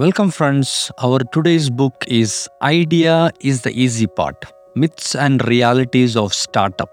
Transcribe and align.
Welcome, 0.00 0.30
friends. 0.30 0.92
Our 0.98 1.20
today's 1.32 1.70
book 1.70 2.04
is 2.06 2.50
Idea 2.60 3.30
is 3.40 3.62
the 3.62 3.70
Easy 3.70 4.06
Part 4.06 4.44
Myths 4.74 5.14
and 5.14 5.42
Realities 5.48 6.18
of 6.18 6.34
Startup. 6.34 6.90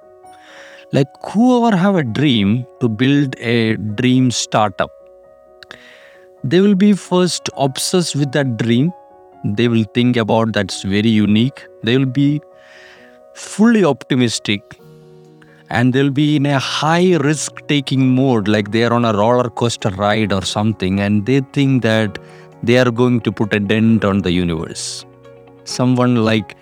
Like, 0.93 1.09
whoever 1.21 1.75
have 1.75 1.97
a 1.97 2.03
dream 2.05 2.66
to 2.79 2.87
build 2.87 3.37
a 3.39 3.75
dream 3.75 4.31
startup, 4.31 4.89
they 6.45 6.61
will 6.61 6.75
be 6.75 6.93
first 6.93 7.50
obsessed 7.58 8.16
with 8.16 8.31
that 8.31 8.55
dream. 8.55 8.94
They 9.44 9.68
will 9.68 9.84
think 9.94 10.16
about 10.16 10.54
that's 10.54 10.84
very 10.84 11.10
unique. 11.10 11.68
They 11.84 11.98
will 11.98 12.06
be 12.06 12.40
fully 13.34 13.84
optimistic 13.84 14.80
and 15.70 15.92
they'll 15.92 16.12
be 16.12 16.38
in 16.38 16.46
a 16.46 16.60
high 16.60 17.18
risk 17.18 17.68
taking 17.68 18.16
mode 18.16 18.48
like 18.48 18.72
they 18.72 18.86
are 18.86 18.94
on 18.94 19.04
a 19.04 19.14
roller 19.14 19.50
coaster 19.50 19.90
ride 19.90 20.32
or 20.32 20.44
something 20.44 21.00
and 21.02 21.26
they 21.26 21.42
think 21.52 21.82
that 21.84 22.18
they 22.64 22.77
are 22.77 22.89
going 22.89 23.20
to 23.21 23.32
put 23.32 23.54
a 23.54 23.59
dent 23.59 24.05
on 24.05 24.20
the 24.20 24.32
universe. 24.32 25.06
Someone 25.65 26.15
like 26.24 26.56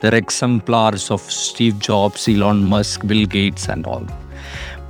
the 0.00 0.14
exemplars 0.14 1.10
of 1.10 1.20
steve 1.20 1.78
jobs 1.78 2.28
elon 2.28 2.62
musk 2.72 3.06
bill 3.06 3.24
gates 3.24 3.68
and 3.68 3.86
all. 3.86 4.06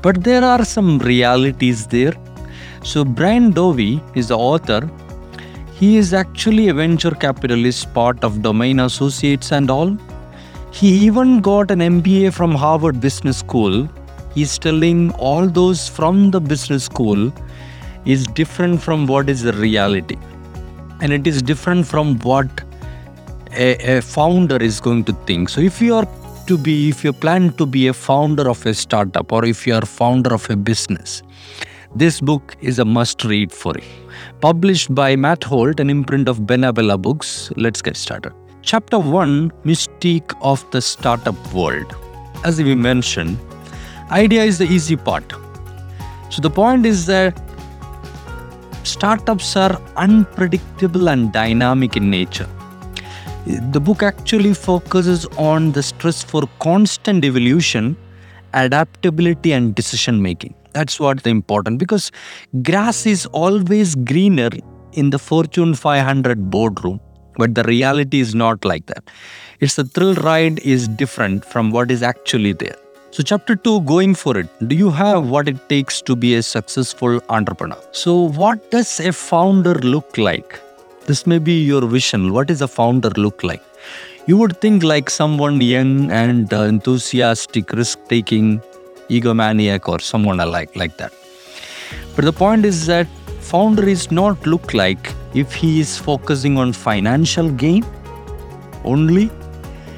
But 0.02 0.24
there 0.24 0.42
are 0.42 0.64
some 0.64 0.98
realities 0.98 1.86
there. 1.86 2.14
So 2.82 3.04
brian 3.04 3.52
dovey 3.52 4.02
is 4.14 4.28
the 4.28 4.38
author. 4.38 4.90
He 5.78 5.96
is 5.96 6.12
actually 6.12 6.68
a 6.68 6.74
venture 6.74 7.12
capitalist 7.12 7.92
part 7.94 8.24
of 8.24 8.42
domain 8.42 8.80
associates 8.80 9.52
and 9.52 9.70
all. 9.70 9.96
He 10.72 10.88
even 11.06 11.40
got 11.40 11.70
an 11.70 11.78
MBA 11.78 12.32
from 12.32 12.54
Harvard 12.54 13.00
Business 13.00 13.38
School. 13.38 13.88
He's 14.34 14.58
telling 14.58 15.12
all 15.12 15.46
those 15.48 15.88
from 15.88 16.30
the 16.30 16.40
business 16.40 16.84
school 16.84 17.32
is 18.04 18.26
different 18.26 18.82
from 18.82 19.06
what 19.06 19.30
is 19.30 19.42
the 19.42 19.52
reality. 19.52 20.18
And 21.00 21.12
it 21.12 21.26
is 21.26 21.42
different 21.42 21.86
from 21.86 22.18
what 22.20 22.48
a, 23.52 23.98
a 23.98 24.02
founder 24.02 24.56
is 24.56 24.80
going 24.80 25.04
to 25.04 25.12
think. 25.26 25.48
So 25.48 25.60
if 25.60 25.80
you 25.80 25.94
are 25.94 26.08
to 26.46 26.56
be, 26.56 26.88
if 26.88 27.04
you 27.04 27.12
plan 27.12 27.52
to 27.54 27.66
be 27.66 27.88
a 27.88 27.92
founder 27.92 28.48
of 28.48 28.64
a 28.66 28.72
startup 28.72 29.32
or 29.32 29.44
if 29.44 29.66
you 29.66 29.74
are 29.74 29.82
founder 29.82 30.32
of 30.32 30.48
a 30.48 30.56
business, 30.56 31.22
this 31.94 32.20
book 32.20 32.56
is 32.60 32.78
a 32.78 32.84
must 32.84 33.24
read 33.24 33.52
for 33.52 33.74
you. 33.74 33.84
Published 34.40 34.94
by 34.94 35.16
Matt 35.16 35.44
Holt, 35.44 35.80
an 35.80 35.90
imprint 35.90 36.28
of 36.28 36.40
BenBella 36.40 37.00
Books. 37.00 37.50
Let's 37.56 37.80
get 37.80 37.96
started. 37.96 38.32
Chapter 38.62 38.98
1 38.98 39.50
Mystique 39.64 40.34
of 40.42 40.68
the 40.72 40.82
Startup 40.82 41.52
World. 41.54 41.94
As 42.44 42.60
we 42.60 42.74
mentioned, 42.74 43.38
idea 44.10 44.44
is 44.44 44.58
the 44.58 44.66
easy 44.66 44.96
part. 44.96 45.32
So 46.30 46.42
the 46.42 46.50
point 46.50 46.84
is 46.84 47.06
that 47.06 47.40
startups 48.86 49.56
are 49.56 49.80
unpredictable 49.96 51.08
and 51.08 51.32
dynamic 51.32 51.96
in 51.96 52.10
nature. 52.10 52.48
The 53.46 53.80
book 53.80 54.02
actually 54.02 54.54
focuses 54.54 55.26
on 55.36 55.72
the 55.72 55.82
stress 55.82 56.22
for 56.22 56.42
constant 56.60 57.24
evolution, 57.24 57.96
adaptability, 58.54 59.52
and 59.52 59.74
decision 59.74 60.22
making. 60.22 60.54
That's 60.72 60.98
what 61.00 61.22
the 61.22 61.30
important 61.30 61.78
because 61.78 62.10
grass 62.62 63.06
is 63.06 63.26
always 63.26 63.94
greener 63.94 64.50
in 64.92 65.10
the 65.10 65.18
Fortune 65.18 65.74
500 65.74 66.50
boardroom 66.50 67.00
but 67.38 67.54
the 67.54 67.62
reality 67.64 68.20
is 68.20 68.34
not 68.34 68.64
like 68.64 68.86
that 68.86 69.04
it's 69.60 69.76
the 69.76 69.84
thrill 69.84 70.14
ride 70.14 70.58
is 70.60 70.88
different 70.88 71.44
from 71.44 71.70
what 71.70 71.90
is 71.90 72.02
actually 72.02 72.52
there 72.52 72.76
so 73.16 73.22
chapter 73.22 73.56
2 73.56 73.80
going 73.90 74.14
for 74.14 74.36
it. 74.36 74.46
Do 74.68 74.76
you 74.76 74.90
have 74.90 75.30
what 75.30 75.48
it 75.48 75.70
takes 75.70 76.02
to 76.02 76.14
be 76.14 76.34
a 76.34 76.42
successful 76.42 77.18
entrepreneur? 77.30 77.78
So 77.92 78.28
what 78.40 78.70
does 78.70 79.00
a 79.00 79.10
founder 79.10 79.72
look 79.76 80.18
like? 80.18 80.60
This 81.06 81.26
may 81.26 81.38
be 81.38 81.64
your 81.64 81.80
vision. 81.86 82.34
What 82.34 82.48
does 82.48 82.60
a 82.60 82.68
founder 82.68 83.08
look 83.16 83.42
like? 83.42 83.62
You 84.26 84.36
would 84.36 84.60
think 84.60 84.82
like 84.82 85.08
someone 85.08 85.62
young 85.62 86.10
and 86.10 86.52
uh, 86.52 86.64
enthusiastic 86.64 87.72
risk 87.72 87.98
taking 88.06 88.60
egomaniac 89.08 89.88
or 89.88 89.98
someone 89.98 90.38
alike 90.38 90.76
like 90.76 90.98
that. 90.98 91.14
But 92.16 92.26
the 92.26 92.34
point 92.34 92.66
is 92.66 92.84
that 92.84 93.06
founder 93.40 93.88
is 93.88 94.10
not 94.10 94.46
look 94.46 94.74
like 94.74 95.14
if 95.32 95.54
he 95.54 95.80
is 95.80 95.96
focusing 95.96 96.58
on 96.58 96.74
financial 96.74 97.50
gain 97.50 97.82
only 98.84 99.30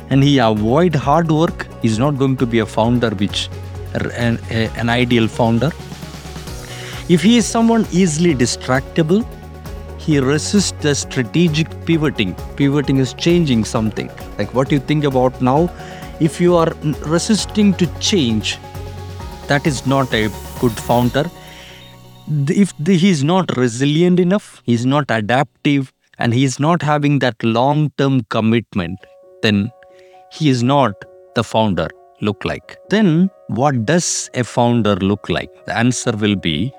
and 0.08 0.22
he 0.22 0.38
avoid 0.38 0.94
hard 0.94 1.32
work 1.32 1.67
he's 1.82 1.98
not 1.98 2.18
going 2.18 2.36
to 2.36 2.46
be 2.46 2.58
a 2.60 2.66
founder 2.66 3.10
which 3.10 3.48
an, 3.94 4.38
an 4.50 4.88
ideal 4.88 5.28
founder. 5.28 5.70
If 7.08 7.22
he 7.22 7.38
is 7.38 7.46
someone 7.46 7.86
easily 7.90 8.34
distractible 8.34 9.26
he 9.98 10.18
resists 10.18 10.72
the 10.80 10.94
strategic 10.94 11.68
pivoting. 11.84 12.34
Pivoting 12.56 12.96
is 12.96 13.12
changing 13.12 13.64
something. 13.64 14.10
Like 14.38 14.54
what 14.54 14.72
you 14.72 14.78
think 14.78 15.04
about 15.04 15.42
now 15.42 15.70
if 16.20 16.40
you 16.40 16.56
are 16.56 16.72
resisting 17.06 17.74
to 17.74 17.86
change 18.00 18.58
that 19.48 19.66
is 19.66 19.86
not 19.86 20.12
a 20.12 20.28
good 20.60 20.72
founder. 20.72 21.24
If 22.48 22.74
the, 22.78 22.94
is 23.08 23.24
not 23.24 23.56
resilient 23.56 24.20
enough, 24.20 24.62
he 24.64 24.74
is 24.74 24.84
not 24.84 25.06
adaptive, 25.08 25.92
and 26.18 26.34
he 26.34 26.44
is 26.44 26.60
not 26.60 26.82
having 26.82 27.20
that 27.20 27.42
long 27.42 27.90
term 27.96 28.24
commitment, 28.24 28.98
then 29.42 29.70
he 30.30 30.50
is 30.50 30.62
not 30.62 30.92
the 31.38 31.44
founder 31.44 31.88
look 32.20 32.44
like. 32.44 32.76
Then, 32.90 33.30
what 33.60 33.84
does 33.86 34.30
a 34.34 34.44
founder 34.44 34.96
look 34.96 35.28
like? 35.28 35.50
The 35.66 35.76
answer 35.84 36.12
will 36.24 36.36
be 36.36 36.72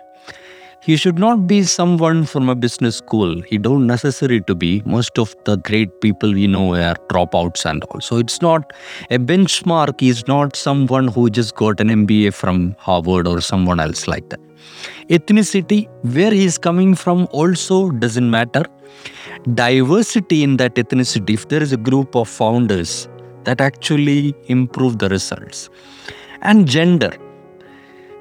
he 0.81 0.95
should 0.95 1.19
not 1.19 1.45
be 1.45 1.63
someone 1.63 2.25
from 2.25 2.47
a 2.49 2.55
business 2.55 2.95
school. 2.97 3.41
He 3.41 3.57
don't 3.57 3.85
necessary 3.85 4.39
to 4.49 4.55
be. 4.55 4.81
Most 4.85 5.19
of 5.19 5.35
the 5.43 5.57
great 5.57 5.99
people 5.99 6.33
we 6.33 6.47
know 6.47 6.73
are 6.73 6.95
dropouts 7.09 7.65
and 7.69 7.83
all. 7.83 7.99
So 7.99 8.17
it's 8.17 8.41
not 8.41 8.71
a 9.11 9.19
benchmark. 9.19 9.99
He's 9.99 10.25
not 10.27 10.55
someone 10.55 11.09
who 11.09 11.29
just 11.29 11.55
got 11.55 11.81
an 11.81 11.89
MBA 11.89 12.33
from 12.33 12.75
Harvard 12.79 13.27
or 13.27 13.41
someone 13.41 13.79
else 13.79 14.07
like 14.07 14.29
that. 14.29 14.39
Ethnicity, 15.09 15.89
where 16.15 16.31
he 16.31 16.45
is 16.45 16.57
coming 16.57 16.95
from, 16.95 17.27
also 17.31 17.91
doesn't 17.91 18.29
matter. 18.29 18.63
Diversity 19.53 20.43
in 20.43 20.57
that 20.57 20.75
ethnicity, 20.75 21.33
if 21.33 21.49
there 21.49 21.61
is 21.61 21.73
a 21.73 21.77
group 21.77 22.15
of 22.15 22.27
founders 22.29 23.09
that 23.45 23.61
actually 23.61 24.35
improve 24.47 24.99
the 24.99 25.09
results. 25.09 25.69
And 26.41 26.67
gender. 26.67 27.11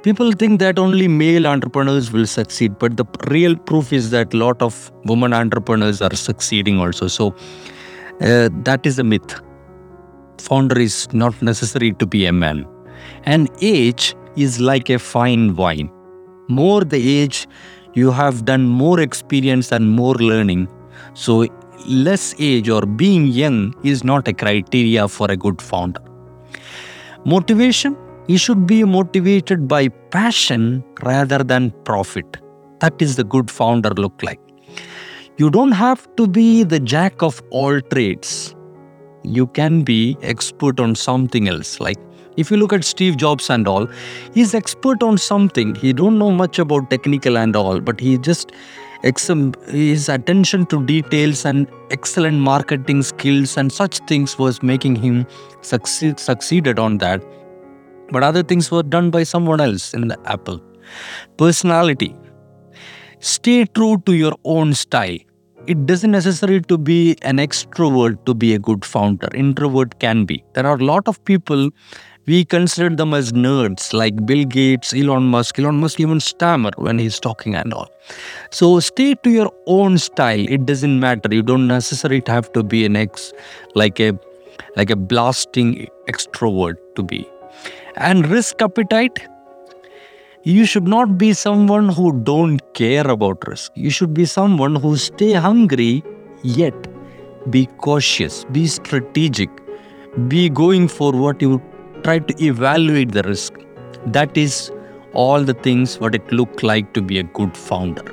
People 0.02 0.32
think 0.32 0.60
that 0.60 0.78
only 0.78 1.08
male 1.08 1.46
entrepreneurs 1.46 2.12
will 2.12 2.26
succeed 2.26 2.78
but 2.78 2.96
the 2.96 3.04
real 3.28 3.56
proof 3.56 3.92
is 3.92 4.10
that 4.10 4.32
a 4.32 4.36
lot 4.36 4.62
of 4.62 4.92
women 5.04 5.32
entrepreneurs 5.32 6.00
are 6.00 6.14
succeeding 6.14 6.78
also. 6.78 7.08
So 7.08 7.34
uh, 8.20 8.48
that 8.64 8.86
is 8.86 8.98
a 8.98 9.04
myth. 9.04 9.40
Founder 10.38 10.78
is 10.78 11.12
not 11.12 11.40
necessary 11.42 11.92
to 11.94 12.06
be 12.06 12.26
a 12.26 12.32
man. 12.32 12.66
And 13.24 13.50
age 13.60 14.14
is 14.36 14.60
like 14.60 14.88
a 14.88 14.98
fine 14.98 15.56
wine. 15.56 15.90
More 16.48 16.84
the 16.84 17.20
age 17.20 17.46
you 17.94 18.10
have 18.12 18.44
done 18.44 18.66
more 18.66 19.00
experience 19.00 19.72
and 19.72 19.90
more 19.90 20.14
learning. 20.14 20.68
So 21.14 21.46
less 21.86 22.34
age 22.38 22.68
or 22.68 22.82
being 22.82 23.26
young 23.26 23.74
is 23.84 24.04
not 24.04 24.28
a 24.28 24.32
criteria 24.32 25.08
for 25.08 25.30
a 25.30 25.36
good 25.36 25.60
founder 25.60 26.00
motivation 27.24 27.96
you 28.28 28.36
should 28.36 28.66
be 28.66 28.84
motivated 28.84 29.66
by 29.66 29.88
passion 29.88 30.84
rather 31.02 31.38
than 31.38 31.70
profit. 31.84 32.36
That 32.80 33.00
is 33.00 33.16
the 33.16 33.24
good 33.24 33.50
founder 33.50 33.88
look 33.90 34.22
like. 34.22 34.40
You 35.38 35.48
don't 35.48 35.72
have 35.72 36.06
to 36.16 36.26
be 36.26 36.62
the 36.62 36.78
jack 36.78 37.22
of 37.22 37.42
all 37.50 37.80
trades. 37.80 38.54
You 39.24 39.46
can 39.46 39.82
be 39.82 40.18
expert 40.20 40.78
on 40.78 40.94
something 40.94 41.48
else. 41.48 41.80
Like 41.80 41.96
if 42.36 42.50
you 42.50 42.58
look 42.58 42.74
at 42.74 42.84
Steve 42.84 43.16
Jobs 43.16 43.48
and 43.48 43.66
all, 43.66 43.88
he's 44.34 44.54
expert 44.54 45.02
on 45.02 45.16
something. 45.16 45.74
He 45.74 45.94
don't 45.94 46.18
know 46.18 46.30
much 46.30 46.58
about 46.58 46.90
technical 46.90 47.38
and 47.38 47.56
all, 47.56 47.80
but 47.80 47.98
he 47.98 48.18
just 48.18 48.52
his 49.02 50.08
attention 50.08 50.66
to 50.66 50.84
details 50.84 51.44
and 51.44 51.66
excellent 51.90 52.38
marketing 52.38 53.02
skills 53.02 53.56
and 53.56 53.72
such 53.72 53.98
things 54.06 54.38
was 54.38 54.62
making 54.62 54.96
him 54.96 55.26
succeed 55.62 56.18
succeeded 56.18 56.78
on 56.78 56.98
that 56.98 57.22
but 58.10 58.22
other 58.22 58.42
things 58.42 58.70
were 58.70 58.82
done 58.82 59.10
by 59.10 59.22
someone 59.22 59.60
else 59.60 59.94
in 59.94 60.08
the 60.08 60.18
Apple. 60.24 60.60
Personality. 61.36 62.16
Stay 63.20 63.64
true 63.66 63.98
to 64.06 64.12
your 64.14 64.34
own 64.44 64.74
style. 64.74 65.18
It 65.66 65.84
doesn't 65.84 66.10
necessary 66.10 66.62
to 66.62 66.78
be 66.78 67.16
an 67.22 67.36
extrovert 67.36 68.24
to 68.24 68.34
be 68.34 68.54
a 68.54 68.58
good 68.58 68.84
founder. 68.84 69.28
Introvert 69.34 69.98
can 70.00 70.24
be. 70.24 70.42
There 70.54 70.66
are 70.66 70.76
a 70.76 70.84
lot 70.84 71.06
of 71.06 71.22
people 71.24 71.70
we 72.28 72.44
consider 72.44 72.94
them 72.94 73.14
as 73.14 73.32
nerds 73.32 73.92
like 73.94 74.24
Bill 74.26 74.44
Gates, 74.44 74.92
Elon 74.92 75.24
Musk. 75.24 75.58
Elon 75.58 75.80
Musk 75.80 75.98
even 75.98 76.20
stammer 76.20 76.70
when 76.76 76.98
he's 76.98 77.18
talking 77.18 77.54
and 77.54 77.72
all. 77.72 77.90
So 78.50 78.80
stay 78.80 79.14
to 79.14 79.30
your 79.30 79.50
own 79.66 79.96
style. 79.96 80.44
It 80.56 80.66
doesn't 80.66 81.00
matter. 81.00 81.34
You 81.34 81.42
don't 81.42 81.66
necessarily 81.66 82.22
have 82.26 82.52
to 82.52 82.62
be 82.62 82.84
an 82.84 82.96
ex 82.96 83.32
like 83.74 83.98
a 83.98 84.12
like 84.76 84.90
a 84.90 84.96
blasting 84.96 85.88
extrovert 86.08 86.76
to 86.96 87.02
be 87.02 87.26
and 87.96 88.28
risk 88.28 88.60
appetite 88.62 89.20
you 90.42 90.64
should 90.64 90.86
not 90.86 91.16
be 91.22 91.32
someone 91.32 91.88
who 91.88 92.12
don't 92.30 92.60
care 92.74 93.06
about 93.14 93.46
risk 93.48 93.72
you 93.86 93.90
should 93.90 94.12
be 94.18 94.24
someone 94.24 94.76
who 94.76 94.96
stay 94.96 95.32
hungry 95.32 96.02
yet 96.42 96.88
be 97.56 97.64
cautious 97.88 98.44
be 98.58 98.66
strategic 98.66 99.50
be 100.28 100.48
going 100.48 100.88
for 100.88 101.12
what 101.12 101.42
you 101.42 101.60
try 102.08 102.18
to 102.30 102.36
evaluate 102.50 103.12
the 103.18 103.24
risk 103.30 103.60
that 104.18 104.36
is 104.46 104.58
all 105.24 105.50
the 105.52 105.58
things 105.68 105.98
what 106.04 106.14
it 106.20 106.32
look 106.40 106.62
like 106.62 106.92
to 106.94 107.02
be 107.12 107.18
a 107.18 107.26
good 107.40 107.56
founder 107.68 108.06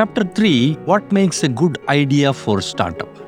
chapter 0.00 0.24
3 0.24 0.54
what 0.92 1.12
makes 1.20 1.42
a 1.48 1.50
good 1.62 1.78
idea 1.94 2.32
for 2.44 2.60
startup 2.60 3.22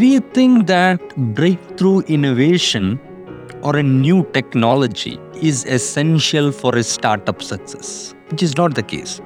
we 0.00 0.18
think 0.38 0.66
that 0.66 1.00
breakthrough 1.40 2.00
innovation 2.18 2.98
or 3.62 3.76
a 3.76 3.82
new 3.82 4.24
technology 4.32 5.18
is 5.40 5.64
essential 5.64 6.50
for 6.50 6.74
a 6.76 6.82
startup 6.82 7.42
success, 7.42 8.14
which 8.30 8.42
is 8.42 8.56
not 8.56 8.74
the 8.74 8.82
case. 8.82 9.20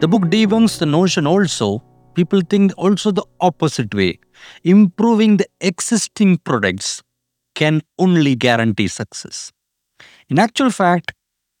The 0.00 0.08
book 0.08 0.22
debunks 0.22 0.78
the 0.78 0.86
notion 0.86 1.26
also. 1.26 1.82
People 2.14 2.40
think 2.40 2.72
also 2.78 3.10
the 3.10 3.24
opposite 3.40 3.94
way. 3.94 4.18
Improving 4.64 5.36
the 5.36 5.46
existing 5.60 6.38
products 6.38 7.02
can 7.56 7.82
only 7.98 8.36
guarantee 8.36 8.88
success. 8.88 9.52
In 10.28 10.38
actual 10.38 10.70
fact, 10.70 11.12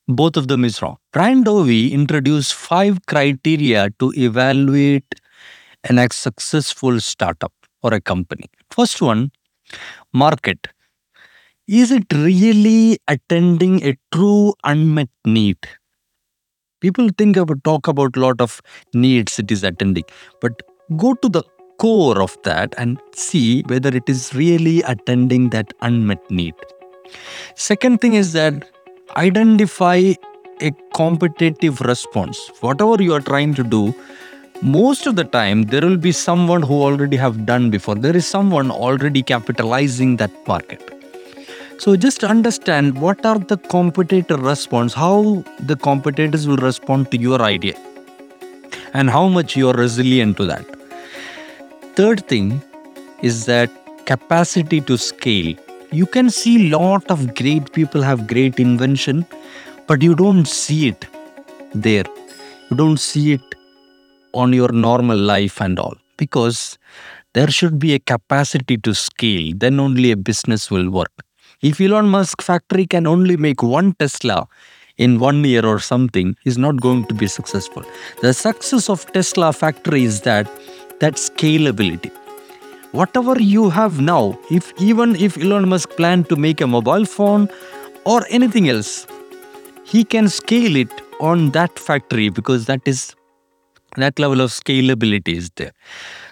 both 0.08 0.36
of 0.36 0.48
them 0.48 0.64
is 0.64 0.82
wrong. 0.82 0.98
Brian 1.12 1.42
Dovey 1.44 1.92
introduced 1.92 2.54
five 2.54 2.98
criteria 3.06 3.90
to 4.00 4.12
evaluate 4.16 5.14
an 5.84 5.98
successful 6.10 7.00
startup 7.00 7.52
or 7.82 7.94
a 7.94 8.00
company. 8.00 8.46
First 8.70 9.02
one, 9.02 9.30
market. 10.12 10.68
Is 11.68 11.92
it 11.92 12.12
really 12.12 12.98
attending 13.06 13.84
a 13.84 13.96
true 14.12 14.54
unmet 14.64 15.10
need? 15.24 15.58
People 16.80 17.08
think 17.16 17.36
about 17.36 17.62
talk 17.64 17.88
about 17.88 18.16
a 18.16 18.20
lot 18.20 18.40
of 18.40 18.60
needs 18.94 19.38
it 19.38 19.50
is 19.50 19.64
attending, 19.64 20.04
but 20.40 20.62
go 20.96 21.14
to 21.14 21.28
the 21.28 21.42
core 21.78 22.20
of 22.20 22.36
that 22.42 22.74
and 22.78 22.98
see 23.12 23.62
whether 23.62 23.88
it 23.88 24.08
is 24.08 24.34
really 24.34 24.82
attending 24.82 25.50
that 25.50 25.72
unmet 25.80 26.30
need. 26.30 26.54
Second 27.54 28.00
thing 28.00 28.14
is 28.14 28.32
that 28.32 28.70
identify 29.16 30.14
a 30.60 30.70
competitive 30.94 31.80
response. 31.82 32.50
Whatever 32.60 33.02
you 33.02 33.12
are 33.14 33.20
trying 33.20 33.54
to 33.54 33.62
do, 33.62 33.94
most 34.62 35.06
of 35.06 35.16
the 35.16 35.24
time 35.24 35.64
there 35.64 35.82
will 35.82 35.98
be 35.98 36.12
someone 36.12 36.62
who 36.62 36.82
already 36.82 37.16
have 37.16 37.44
done 37.44 37.70
before 37.70 37.94
there 37.94 38.16
is 38.16 38.26
someone 38.26 38.70
already 38.70 39.22
capitalizing 39.22 40.16
that 40.16 40.30
market 40.48 40.82
so 41.78 41.94
just 41.94 42.24
understand 42.24 42.98
what 42.98 43.24
are 43.26 43.38
the 43.38 43.58
competitor 43.58 44.36
response 44.38 44.94
how 44.94 45.44
the 45.60 45.76
competitors 45.76 46.48
will 46.48 46.56
respond 46.56 47.10
to 47.10 47.18
your 47.18 47.42
idea 47.42 47.76
and 48.94 49.10
how 49.10 49.28
much 49.28 49.56
you 49.56 49.68
are 49.68 49.74
resilient 49.74 50.38
to 50.38 50.46
that 50.46 50.75
third 51.96 52.26
thing 52.28 52.62
is 53.22 53.46
that 53.46 53.70
capacity 54.04 54.80
to 54.82 54.98
scale. 54.98 55.54
You 55.90 56.04
can 56.04 56.28
see 56.28 56.68
lot 56.68 57.10
of 57.10 57.34
great 57.34 57.72
people 57.72 58.02
have 58.02 58.26
great 58.26 58.60
invention 58.60 59.24
but 59.86 60.02
you 60.02 60.14
don't 60.14 60.46
see 60.46 60.88
it 60.88 61.06
there. 61.74 62.04
You 62.70 62.76
don't 62.76 62.98
see 62.98 63.32
it 63.32 63.54
on 64.34 64.52
your 64.52 64.70
normal 64.72 65.16
life 65.16 65.60
and 65.60 65.78
all 65.78 65.96
because 66.18 66.76
there 67.32 67.48
should 67.48 67.78
be 67.78 67.94
a 67.94 67.98
capacity 67.98 68.76
to 68.78 68.94
scale 68.94 69.52
then 69.56 69.80
only 69.80 70.12
a 70.12 70.16
business 70.16 70.70
will 70.70 70.90
work. 70.90 71.12
If 71.62 71.80
elon 71.80 72.08
musk 72.08 72.42
factory 72.42 72.86
can 72.86 73.06
only 73.06 73.38
make 73.38 73.62
one 73.62 73.94
tesla 73.94 74.46
in 74.98 75.18
one 75.18 75.44
year 75.44 75.64
or 75.64 75.78
something 75.78 76.36
is 76.44 76.58
not 76.58 76.78
going 76.80 77.06
to 77.06 77.14
be 77.14 77.26
successful. 77.26 77.84
The 78.20 78.34
success 78.34 78.90
of 78.90 79.10
tesla 79.12 79.54
factory 79.54 80.04
is 80.04 80.20
that 80.22 80.50
that 81.00 81.14
scalability. 81.14 82.10
Whatever 82.92 83.38
you 83.40 83.68
have 83.70 84.00
now 84.00 84.38
if 84.50 84.72
even 84.80 85.16
if 85.16 85.36
elon 85.36 85.68
musk 85.68 85.90
plan 85.90 86.24
to 86.24 86.36
make 86.36 86.60
a 86.60 86.66
mobile 86.66 87.04
phone 87.04 87.48
or 88.04 88.24
anything 88.30 88.68
else 88.68 89.06
he 89.84 90.02
can 90.04 90.28
scale 90.28 90.76
it 90.76 90.90
on 91.20 91.50
that 91.50 91.78
factory 91.78 92.28
because 92.28 92.66
that 92.66 92.80
is 92.86 93.14
that 93.96 94.18
level 94.18 94.40
of 94.42 94.50
scalability 94.50 95.36
is 95.36 95.50
there. 95.56 95.72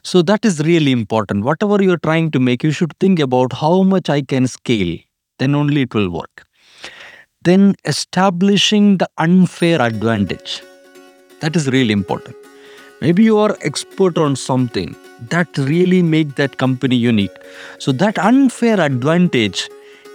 So 0.02 0.20
that 0.22 0.44
is 0.44 0.61
really 0.61 0.93
important. 0.93 1.44
Whatever 1.44 1.82
you're 1.82 1.99
trying 1.99 2.31
to 2.32 2.40
make 2.40 2.62
you 2.62 2.72
should 2.72 2.93
think 3.00 3.19
about 3.19 3.55
how 3.55 3.82
much 3.82 4.11
i 4.11 4.20
can 4.20 4.46
scale 4.46 4.99
then 5.38 5.55
only 5.55 5.82
it 5.82 5.94
will 5.94 6.11
work. 6.11 6.46
Then 7.43 7.75
establishing 7.84 8.99
the 8.99 9.08
unfair 9.19 9.82
advantage. 9.82 10.62
That 11.40 11.56
is 11.56 11.69
really 11.69 11.93
important 11.93 12.37
maybe 13.05 13.25
you 13.31 13.39
are 13.45 13.56
expert 13.71 14.19
on 14.27 14.37
something 14.45 14.95
that 15.33 15.59
really 15.73 16.03
make 16.15 16.35
that 16.43 16.56
company 16.65 16.97
unique 16.97 17.37
so 17.87 17.93
that 18.05 18.19
unfair 18.31 18.79
advantage 18.91 19.69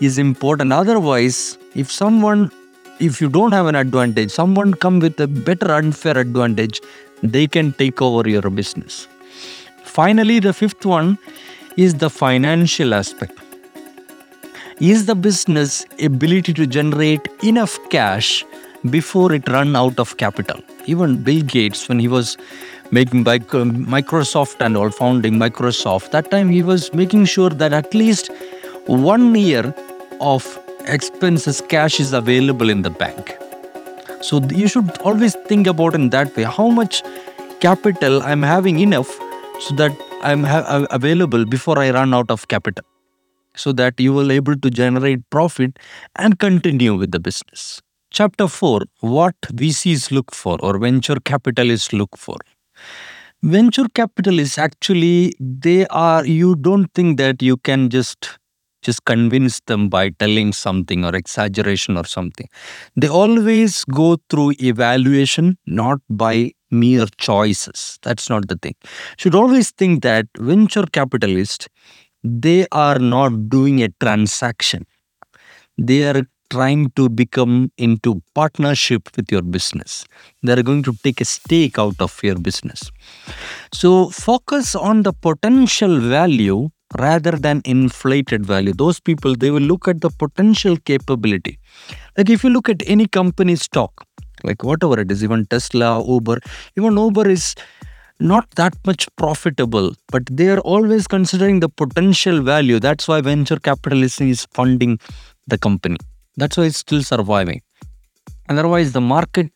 is 0.07 0.17
important 0.27 0.79
otherwise 0.81 1.57
if 1.83 1.91
someone 1.91 2.49
if 3.07 3.21
you 3.21 3.29
don't 3.35 3.53
have 3.57 3.67
an 3.73 3.77
advantage 3.83 4.31
someone 4.39 4.73
come 4.85 4.97
with 5.05 5.27
a 5.27 5.29
better 5.49 5.69
unfair 5.81 6.17
advantage 6.25 6.81
they 7.23 7.47
can 7.47 7.73
take 7.73 8.01
over 8.01 8.27
your 8.29 8.49
business. 8.49 9.07
Finally, 9.83 10.39
the 10.39 10.53
fifth 10.53 10.85
one 10.85 11.17
is 11.77 11.95
the 11.95 12.09
financial 12.09 12.93
aspect. 12.93 13.37
Is 14.79 15.05
the 15.05 15.15
business 15.15 15.85
ability 16.01 16.53
to 16.53 16.65
generate 16.65 17.27
enough 17.43 17.77
cash 17.89 18.45
before 18.89 19.33
it 19.33 19.47
run 19.49 19.75
out 19.75 19.99
of 19.99 20.15
capital? 20.17 20.61
Even 20.85 21.21
Bill 21.21 21.41
Gates, 21.41 21.89
when 21.89 21.99
he 21.99 22.07
was 22.07 22.37
making 22.91 23.23
by 23.23 23.39
Microsoft 23.39 24.65
and 24.65 24.75
all 24.77 24.89
founding 24.89 25.35
Microsoft, 25.35 26.11
that 26.11 26.31
time 26.31 26.49
he 26.49 26.63
was 26.63 26.93
making 26.93 27.25
sure 27.25 27.49
that 27.49 27.73
at 27.73 27.93
least 27.93 28.31
one 28.85 29.35
year 29.35 29.73
of 30.21 30.59
expenses 30.85 31.61
cash 31.61 31.99
is 31.99 32.13
available 32.13 32.69
in 32.69 32.81
the 32.81 32.89
bank 32.89 33.37
so 34.21 34.41
you 34.51 34.67
should 34.67 34.97
always 34.99 35.35
think 35.47 35.67
about 35.67 35.95
in 35.95 36.09
that 36.09 36.35
way 36.35 36.43
how 36.43 36.67
much 36.69 37.03
capital 37.59 38.21
I'm 38.21 38.41
having 38.41 38.79
enough 38.79 39.07
so 39.59 39.75
that 39.75 39.95
I'm 40.21 40.43
ha- 40.43 40.87
available 40.91 41.45
before 41.45 41.79
I 41.79 41.91
run 41.91 42.13
out 42.13 42.29
of 42.29 42.47
capital 42.47 42.83
so 43.55 43.71
that 43.73 43.99
you 43.99 44.13
will 44.13 44.31
able 44.31 44.55
to 44.57 44.69
generate 44.69 45.29
profit 45.29 45.77
and 46.15 46.39
continue 46.39 46.95
with 46.95 47.11
the 47.11 47.19
business. 47.19 47.81
Chapter 48.11 48.47
4 48.47 48.81
What 49.01 49.35
VCs 49.41 50.11
look 50.11 50.33
for 50.33 50.57
or 50.61 50.77
venture 50.77 51.17
capitalists 51.23 51.93
look 51.93 52.17
for. 52.17 52.37
Venture 53.41 53.85
capitalists 53.93 54.57
actually 54.57 55.33
they 55.39 55.87
are 55.87 56.25
you 56.25 56.55
don't 56.55 56.93
think 56.93 57.17
that 57.17 57.41
you 57.41 57.55
can 57.57 57.89
just 57.89 58.37
just 58.81 59.03
convince 59.05 59.59
them 59.67 59.89
by 59.89 60.09
telling 60.09 60.53
something 60.53 61.03
or 61.03 61.13
exaggeration 61.15 61.97
or 61.97 62.05
something. 62.05 62.47
They 62.95 63.07
always 63.09 63.83
go 63.85 64.17
through 64.29 64.53
evaluation, 64.61 65.57
not 65.67 65.99
by 66.09 66.51
mere 66.71 67.07
choices. 67.17 67.99
That's 68.03 68.29
not 68.29 68.47
the 68.47 68.55
thing. 68.55 68.75
Should 69.17 69.35
always 69.35 69.71
think 69.71 70.01
that 70.03 70.27
venture 70.37 70.85
capitalists, 70.85 71.67
they 72.23 72.67
are 72.71 72.99
not 72.99 73.49
doing 73.49 73.83
a 73.83 73.89
transaction. 74.01 74.85
They 75.77 76.03
are 76.09 76.23
trying 76.49 76.91
to 76.91 77.09
become 77.09 77.71
into 77.77 78.21
partnership 78.33 79.09
with 79.15 79.31
your 79.31 79.41
business. 79.41 80.05
They 80.43 80.53
are 80.53 80.63
going 80.63 80.83
to 80.83 80.93
take 81.03 81.21
a 81.21 81.25
stake 81.25 81.77
out 81.77 81.95
of 81.99 82.19
your 82.23 82.35
business. 82.35 82.91
So 83.73 84.09
focus 84.09 84.75
on 84.75 85.03
the 85.03 85.13
potential 85.13 85.99
value 85.99 86.69
rather 86.97 87.31
than 87.31 87.61
inflated 87.65 88.45
value 88.45 88.73
those 88.73 88.99
people 88.99 89.35
they 89.35 89.51
will 89.51 89.61
look 89.61 89.87
at 89.87 90.01
the 90.01 90.09
potential 90.09 90.75
capability 90.77 91.59
like 92.17 92.29
if 92.29 92.43
you 92.43 92.49
look 92.49 92.67
at 92.67 92.81
any 92.87 93.05
company 93.05 93.55
stock 93.55 94.05
like 94.43 94.63
whatever 94.63 94.99
it 94.99 95.11
is 95.11 95.23
even 95.23 95.45
tesla 95.45 96.03
uber 96.07 96.39
even 96.75 96.97
uber 96.97 97.29
is 97.29 97.53
not 98.19 98.49
that 98.51 98.75
much 98.85 99.07
profitable 99.15 99.93
but 100.11 100.23
they 100.25 100.49
are 100.49 100.59
always 100.59 101.07
considering 101.07 101.59
the 101.59 101.69
potential 101.69 102.41
value 102.41 102.79
that's 102.79 103.07
why 103.07 103.21
venture 103.21 103.59
capitalism 103.59 104.27
is 104.27 104.45
funding 104.51 104.99
the 105.47 105.57
company 105.57 105.97
that's 106.39 106.57
why 106.57 106.65
it's 106.71 106.83
still 106.85 107.03
surviving 107.03 107.61
otherwise 108.49 108.91
the 108.97 109.05
market 109.15 109.51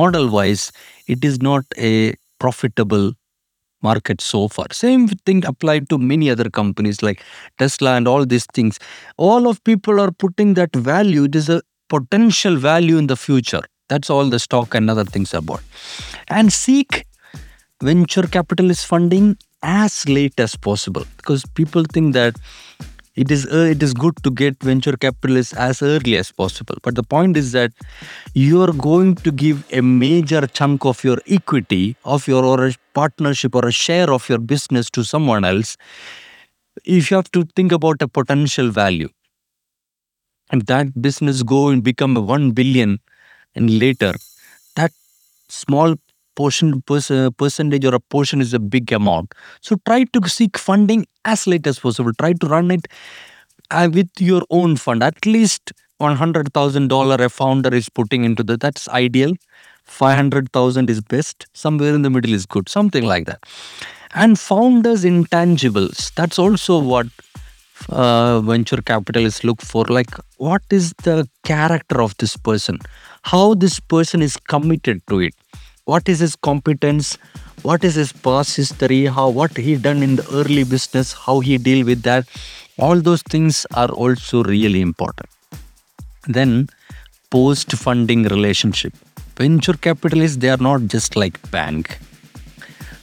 model 0.00 0.28
wise 0.36 0.64
it 1.06 1.24
is 1.30 1.40
not 1.50 1.64
a 1.76 2.14
profitable 2.38 3.12
market 3.82 4.20
so 4.20 4.48
far. 4.48 4.66
Same 4.72 5.08
thing 5.08 5.44
applied 5.44 5.88
to 5.90 5.98
many 5.98 6.30
other 6.30 6.50
companies 6.50 7.02
like 7.02 7.22
Tesla 7.58 7.94
and 7.94 8.08
all 8.08 8.26
these 8.26 8.46
things. 8.46 8.78
All 9.16 9.48
of 9.48 9.62
people 9.64 10.00
are 10.00 10.10
putting 10.10 10.54
that 10.54 10.74
value. 10.74 11.24
It 11.24 11.34
is 11.34 11.48
a 11.48 11.62
potential 11.88 12.56
value 12.56 12.98
in 12.98 13.06
the 13.06 13.16
future. 13.16 13.62
That's 13.88 14.10
all 14.10 14.26
the 14.28 14.38
stock 14.38 14.74
and 14.74 14.90
other 14.90 15.04
things 15.04 15.32
are 15.32 15.38
about. 15.38 15.62
And 16.28 16.52
seek 16.52 17.06
venture 17.82 18.26
capitalist 18.26 18.86
funding 18.86 19.38
as 19.62 20.08
late 20.08 20.38
as 20.38 20.56
possible 20.56 21.04
because 21.16 21.44
people 21.54 21.84
think 21.84 22.12
that 22.14 22.36
it 23.22 23.32
is 23.34 23.46
uh, 23.46 23.66
it 23.74 23.82
is 23.82 23.92
good 24.02 24.18
to 24.24 24.30
get 24.40 24.62
venture 24.62 24.96
capitalists 25.04 25.54
as 25.64 25.82
early 25.82 26.16
as 26.16 26.30
possible. 26.40 26.76
But 26.82 26.94
the 26.94 27.02
point 27.02 27.36
is 27.36 27.50
that 27.52 27.72
you 28.34 28.62
are 28.62 28.72
going 28.72 29.16
to 29.26 29.32
give 29.32 29.64
a 29.72 29.80
major 29.80 30.46
chunk 30.46 30.84
of 30.84 31.02
your 31.02 31.18
equity 31.26 31.96
of 32.04 32.28
your 32.28 32.44
or 32.44 32.66
a 32.66 32.72
partnership 32.94 33.56
or 33.56 33.66
a 33.66 33.72
share 33.72 34.12
of 34.12 34.28
your 34.28 34.38
business 34.38 34.90
to 34.90 35.04
someone 35.04 35.44
else 35.44 35.76
if 36.84 37.10
you 37.10 37.16
have 37.16 37.30
to 37.32 37.44
think 37.56 37.72
about 37.72 38.02
a 38.02 38.08
potential 38.08 38.70
value. 38.70 39.08
And 40.50 40.62
that 40.66 41.02
business 41.02 41.42
go 41.42 41.68
and 41.68 41.82
become 41.82 42.16
a 42.16 42.20
1 42.20 42.52
billion 42.52 43.00
and 43.54 43.78
later 43.78 44.14
that 44.76 44.92
small 45.48 45.96
portion 46.38 46.82
percentage 47.42 47.84
or 47.84 47.94
a 47.94 48.00
portion 48.14 48.40
is 48.40 48.54
a 48.54 48.62
big 48.74 48.92
amount. 48.92 49.34
So 49.60 49.76
try 49.86 50.04
to 50.04 50.28
seek 50.28 50.56
funding 50.56 51.06
as 51.24 51.46
late 51.46 51.66
as 51.66 51.80
possible. 51.80 52.12
Try 52.22 52.32
to 52.34 52.46
run 52.46 52.70
it 52.70 52.86
uh, 53.70 53.88
with 53.92 54.08
your 54.30 54.42
own 54.50 54.76
fund. 54.76 55.02
At 55.02 55.26
least 55.26 55.72
$100000 56.00 57.24
a 57.24 57.28
founder 57.28 57.74
is 57.74 57.88
putting 57.88 58.24
into 58.24 58.44
that 58.44 58.60
that's 58.60 58.88
ideal. 58.88 59.34
500000 59.84 60.90
is 60.90 61.00
best. 61.00 61.46
Somewhere 61.52 61.94
in 61.94 62.02
the 62.02 62.10
middle 62.10 62.32
is 62.32 62.46
good. 62.46 62.68
Something 62.68 63.04
like 63.04 63.26
that. 63.26 63.40
And 64.14 64.38
founders 64.38 65.04
intangibles 65.04 66.12
that's 66.14 66.38
also 66.38 66.78
what 66.78 67.08
uh, 67.88 68.40
venture 68.40 68.80
capitalists 68.90 69.44
look 69.44 69.60
for. 69.60 69.84
Like 69.86 70.14
what 70.36 70.62
is 70.70 70.92
the 71.02 71.28
character 71.44 72.00
of 72.00 72.16
this 72.18 72.36
person? 72.36 72.78
How 73.22 73.54
this 73.54 73.80
person 73.80 74.22
is 74.22 74.36
committed 74.54 75.02
to 75.08 75.20
it 75.20 75.34
what 75.90 76.08
is 76.12 76.18
his 76.24 76.34
competence 76.48 77.10
what 77.68 77.84
is 77.88 77.94
his 78.00 78.12
past 78.26 78.56
history 78.60 79.00
how 79.18 79.28
what 79.40 79.60
he 79.66 79.76
done 79.88 80.02
in 80.08 80.16
the 80.20 80.26
early 80.40 80.64
business 80.74 81.12
how 81.26 81.36
he 81.48 81.58
deal 81.68 81.84
with 81.90 82.02
that 82.08 82.36
all 82.86 83.00
those 83.08 83.22
things 83.34 83.64
are 83.82 83.88
also 84.06 84.42
really 84.44 84.82
important 84.88 85.28
then 86.38 86.52
post 87.36 87.72
funding 87.86 88.22
relationship 88.34 88.92
venture 89.42 89.78
capitalists 89.88 90.38
they 90.44 90.52
are 90.56 90.64
not 90.70 90.86
just 90.96 91.16
like 91.22 91.40
bank 91.56 91.98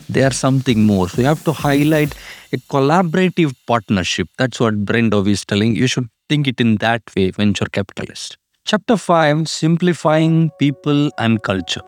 they 0.08 0.24
are 0.30 0.36
something 0.46 0.84
more 0.94 1.06
so 1.10 1.22
you 1.22 1.28
have 1.34 1.44
to 1.50 1.54
highlight 1.66 2.16
a 2.56 2.58
collaborative 2.74 3.54
partnership. 3.66 4.28
That's 4.38 4.60
what 4.60 4.86
Brian 4.86 5.10
Dovey 5.10 5.32
is 5.32 5.46
telling. 5.46 5.76
You 5.76 5.88
should 5.88 6.10
think 6.30 6.48
it 6.48 6.62
in 6.62 6.78
that 6.78 7.02
way, 7.16 7.32
venture 7.32 7.66
capitalist. 7.66 8.38
Chapter 8.66 8.98
5 8.98 9.48
Simplifying 9.48 10.52
People 10.60 11.12
and 11.18 11.42
Culture. 11.44 11.82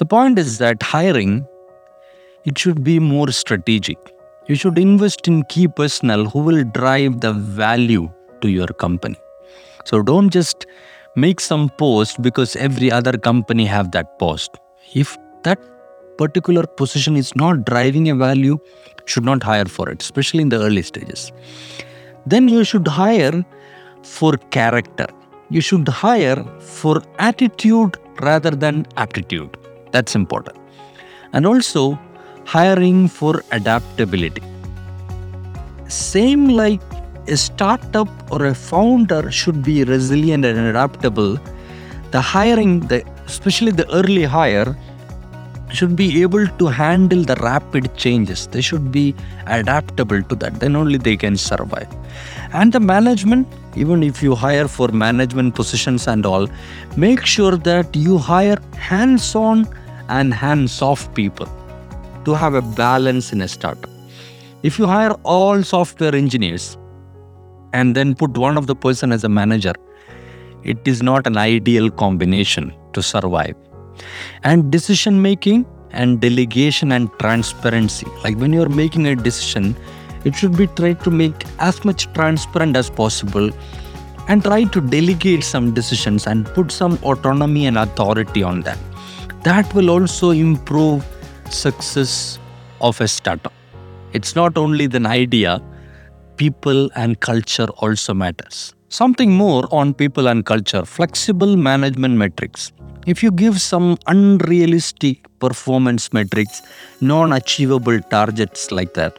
The 0.00 0.06
point 0.06 0.38
is 0.38 0.56
that 0.56 0.82
hiring, 0.82 1.46
it 2.46 2.56
should 2.56 2.82
be 2.82 2.98
more 2.98 3.30
strategic. 3.32 3.98
You 4.48 4.54
should 4.54 4.78
invest 4.78 5.28
in 5.28 5.42
key 5.50 5.68
personnel 5.68 6.24
who 6.24 6.38
will 6.38 6.64
drive 6.64 7.20
the 7.20 7.34
value 7.34 8.10
to 8.40 8.48
your 8.48 8.68
company. 8.68 9.16
So 9.84 10.02
don't 10.02 10.30
just 10.30 10.64
make 11.16 11.38
some 11.38 11.68
post 11.76 12.22
because 12.22 12.56
every 12.56 12.90
other 12.90 13.12
company 13.12 13.66
have 13.66 13.90
that 13.90 14.18
post. 14.18 14.56
If 14.94 15.18
that 15.42 15.58
particular 16.16 16.66
position 16.66 17.14
is 17.14 17.36
not 17.36 17.66
driving 17.66 18.08
a 18.08 18.14
value, 18.14 18.58
should 19.04 19.26
not 19.26 19.42
hire 19.42 19.66
for 19.66 19.90
it, 19.90 20.02
especially 20.02 20.40
in 20.40 20.48
the 20.48 20.62
early 20.62 20.80
stages. 20.80 21.30
Then 22.24 22.48
you 22.48 22.64
should 22.64 22.88
hire 22.88 23.44
for 24.02 24.38
character. 24.58 25.08
You 25.50 25.60
should 25.60 25.88
hire 25.88 26.42
for 26.58 27.02
attitude 27.18 27.98
rather 28.22 28.52
than 28.52 28.86
aptitude. 28.96 29.59
That's 29.92 30.14
important. 30.14 30.56
And 31.32 31.46
also 31.46 31.98
hiring 32.44 33.08
for 33.08 33.42
adaptability. 33.52 34.42
Same 35.88 36.48
like 36.48 36.80
a 37.28 37.36
startup 37.36 38.08
or 38.32 38.46
a 38.46 38.54
founder 38.54 39.30
should 39.30 39.62
be 39.62 39.84
resilient 39.84 40.44
and 40.44 40.58
adaptable. 40.58 41.38
The 42.10 42.20
hiring, 42.20 42.80
the 42.80 43.04
especially 43.26 43.70
the 43.70 43.88
early 43.92 44.24
hire, 44.24 44.76
should 45.72 45.94
be 45.94 46.20
able 46.22 46.46
to 46.46 46.66
handle 46.66 47.22
the 47.22 47.36
rapid 47.36 47.96
changes. 47.96 48.46
They 48.48 48.60
should 48.60 48.90
be 48.90 49.14
adaptable 49.46 50.22
to 50.22 50.34
that. 50.36 50.58
Then 50.58 50.74
only 50.74 50.98
they 50.98 51.16
can 51.16 51.36
survive. 51.36 51.88
And 52.52 52.72
the 52.72 52.80
management, 52.80 53.46
even 53.76 54.02
if 54.02 54.22
you 54.22 54.34
hire 54.34 54.66
for 54.66 54.88
management 54.88 55.54
positions 55.54 56.08
and 56.08 56.26
all, 56.26 56.48
make 56.96 57.24
sure 57.24 57.56
that 57.56 57.94
you 57.94 58.18
hire 58.18 58.58
hands 58.76 59.34
on 59.34 59.68
and 60.18 60.34
hands 60.34 60.82
off 60.82 61.12
people 61.14 61.48
to 62.24 62.34
have 62.34 62.54
a 62.54 62.62
balance 62.62 63.32
in 63.32 63.40
a 63.40 63.48
startup. 63.48 63.90
If 64.62 64.78
you 64.78 64.86
hire 64.86 65.12
all 65.22 65.62
software 65.62 66.14
engineers 66.14 66.76
and 67.72 67.94
then 67.94 68.14
put 68.14 68.36
one 68.36 68.58
of 68.58 68.66
the 68.66 68.74
person 68.74 69.12
as 69.12 69.24
a 69.24 69.28
manager, 69.28 69.72
it 70.64 70.86
is 70.86 71.02
not 71.02 71.26
an 71.26 71.36
ideal 71.36 71.90
combination 71.90 72.72
to 72.92 73.02
survive 73.02 73.54
and 74.42 74.70
decision 74.70 75.20
making 75.22 75.64
and 75.90 76.20
delegation 76.20 76.92
and 76.92 77.10
transparency 77.18 78.06
like 78.24 78.36
when 78.36 78.52
you're 78.52 78.68
making 78.68 79.06
a 79.06 79.16
decision 79.16 79.74
it 80.24 80.34
should 80.34 80.56
be 80.56 80.66
tried 80.68 81.00
to 81.00 81.10
make 81.10 81.44
as 81.58 81.84
much 81.84 82.12
transparent 82.12 82.76
as 82.76 82.90
possible 82.90 83.50
and 84.28 84.44
try 84.44 84.62
to 84.64 84.80
delegate 84.80 85.42
some 85.42 85.72
decisions 85.72 86.26
and 86.26 86.46
put 86.58 86.70
some 86.70 86.98
autonomy 87.02 87.66
and 87.66 87.78
authority 87.78 88.42
on 88.42 88.60
that 88.60 88.78
that 89.42 89.72
will 89.72 89.88
also 89.90 90.30
improve 90.30 91.04
success 91.48 92.38
of 92.80 93.00
a 93.00 93.08
startup. 93.08 93.52
It's 94.12 94.36
not 94.36 94.58
only 94.58 94.86
the 94.86 95.06
idea 95.06 95.62
people 96.36 96.90
and 96.94 97.20
culture 97.20 97.68
also 97.78 98.12
matters. 98.12 98.74
Something 98.88 99.32
more 99.32 99.66
on 99.70 99.94
people 99.94 100.26
and 100.28 100.44
culture 100.44 100.84
flexible 100.84 101.56
management 101.56 102.16
metrics. 102.16 102.72
If 103.06 103.22
you 103.22 103.30
give 103.30 103.60
some 103.60 103.96
unrealistic 104.06 105.26
performance 105.38 106.12
metrics, 106.12 106.60
non 107.00 107.32
achievable 107.32 108.00
targets 108.00 108.70
like 108.70 108.92
that, 108.94 109.18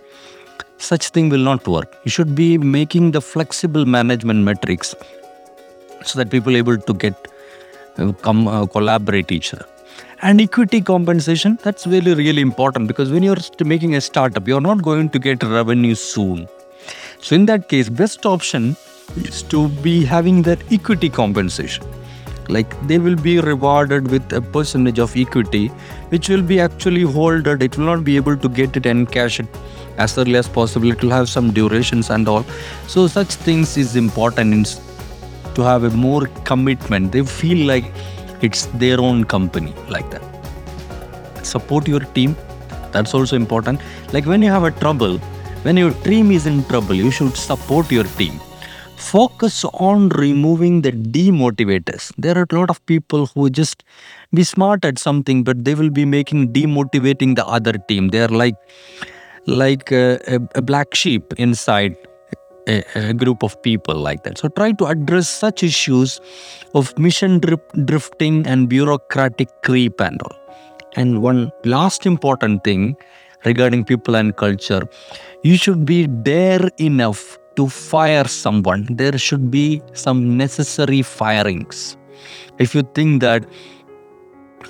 such 0.78 1.10
thing 1.10 1.30
will 1.30 1.46
not 1.51 1.68
work. 1.68 1.96
You 2.06 2.12
should 2.12 2.36
be 2.36 2.58
making 2.58 3.12
the 3.12 3.22
flexible 3.22 3.86
management 3.86 4.44
metrics 4.44 4.94
so 6.04 6.20
that 6.20 6.30
people 6.30 6.54
are 6.54 6.58
able 6.58 6.78
to 6.78 6.94
get 6.94 7.28
uh, 7.98 8.12
come 8.12 8.48
uh, 8.48 8.66
collaborate 8.68 9.32
each 9.32 9.54
other 9.54 9.66
and 10.22 10.40
equity 10.40 10.82
compensation. 10.82 11.58
That's 11.63 11.88
really 11.88 12.13
really 12.13 12.42
important 12.42 12.88
because 12.88 13.12
when 13.12 13.24
you're 13.24 13.38
making 13.66 13.96
a 13.96 14.01
startup 14.01 14.48
you're 14.48 14.62
not 14.62 14.84
going 14.84 15.10
to 15.10 15.20
get 15.20 15.44
revenue 15.44 15.96
soon. 15.96 16.48
So 17.20 17.36
in 17.36 17.46
that 17.48 17.70
case 17.70 17.90
best 17.90 18.25
option 18.25 18.75
is 19.16 19.42
to 19.44 19.68
be 19.70 20.06
having 20.06 20.44
that 20.44 20.60
equity 20.72 21.10
compensation. 21.10 21.86
Like 22.50 22.75
they 22.88 23.00
will 23.00 23.16
be 23.16 23.40
rewarded 23.40 24.10
with 24.12 24.34
a 24.34 24.42
percentage 24.42 25.00
of 25.00 25.16
equity 25.16 25.68
which 26.10 26.30
will 26.30 26.42
be 26.42 26.60
actually 26.60 27.04
holded. 27.04 27.63
It 27.63 27.78
will 27.78 27.86
not 27.86 28.04
be 28.04 28.16
able 28.16 28.38
to 28.38 28.50
get 28.50 28.78
it 28.78 28.86
and 28.86 29.12
cash 29.12 29.40
it 29.40 29.48
as 29.98 30.18
early 30.18 30.36
as 30.36 30.48
possible. 30.48 30.92
It 30.92 31.01
will 31.01 31.12
have 31.12 31.30
some 31.30 31.51
durations 31.51 32.10
and 32.10 32.28
all. 32.28 32.46
So 32.88 33.08
such 33.08 33.34
things 33.36 33.78
is 33.78 33.96
important 33.96 34.80
to 35.56 35.62
have 35.62 35.84
a 35.84 35.90
more 35.92 36.28
commitment. 36.46 37.12
They 37.12 37.24
feel 37.24 37.66
like 37.68 37.86
it's 38.41 38.65
their 38.83 39.00
own 39.00 39.24
company 39.24 39.74
like 39.89 40.10
that. 40.12 40.24
Support 41.45 41.88
your 41.88 42.01
team. 42.01 42.36
That's 42.91 43.13
also 43.13 43.36
important. 43.36 43.81
Like 44.13 44.25
when 44.25 44.41
you 44.41 44.50
have 44.50 44.63
a 44.63 44.71
trouble 44.71 45.19
when 45.63 45.77
your 45.77 45.91
team 46.05 46.31
is 46.31 46.48
in 46.48 46.63
trouble 46.65 46.95
you 46.95 47.12
should 47.12 47.36
support 47.38 47.91
your 47.91 48.03
team. 48.21 48.39
Focus 48.95 49.63
on 49.74 50.10
removing 50.10 50.81
the 50.81 50.91
demotivators. 50.91 52.12
There 52.17 52.38
are 52.38 52.45
a 52.50 52.55
lot 52.55 52.69
of 52.69 52.86
people 52.86 53.25
who 53.27 53.50
just 53.50 53.83
be 54.33 54.43
smart 54.43 54.86
at 54.86 55.00
something, 55.00 55.43
but 55.43 55.65
they 55.65 55.74
will 55.74 55.89
be 55.89 56.05
making 56.05 56.53
demotivating 56.53 57.36
the 57.36 57.45
other 57.45 57.74
team. 57.74 58.10
They 58.10 58.21
are 58.21 58.27
like 58.27 58.55
like 59.48 59.91
a, 59.91 60.19
a, 60.27 60.39
a 60.55 60.62
black 60.62 60.93
sheep 60.93 61.33
inside 61.38 61.95
a, 62.68 62.84
a, 62.96 63.13
group 63.13 63.44
of 63.44 63.62
people 63.62 63.96
like 63.96 64.24
that. 64.24 64.38
So 64.38 64.48
try 64.50 64.72
to 64.74 64.86
address 64.86 65.27
such 65.27 65.63
issues 65.63 66.20
of 66.74 66.98
mission 66.98 67.39
drifting 67.86 68.46
and 68.48 68.70
bureaucratic 68.70 69.50
creep 69.63 70.00
and 70.01 70.22
all. 70.22 70.38
And 70.96 71.22
one 71.22 71.51
last 71.63 72.06
important 72.06 72.63
thing 72.63 72.98
regarding 73.46 73.86
people 73.86 74.15
and 74.15 74.36
culture, 74.36 74.88
you 75.44 75.58
should 75.58 75.86
be 75.86 76.08
dare 76.08 76.70
enough 76.77 77.38
to 77.56 77.68
fire 77.68 78.27
someone, 78.27 78.88
there 78.89 79.18
should 79.18 79.51
be 79.51 79.82
some 79.94 80.38
necessary 80.38 81.01
firings. 81.01 81.98
If 82.60 82.74
you 82.75 82.84
think 82.94 83.22
that 83.22 83.46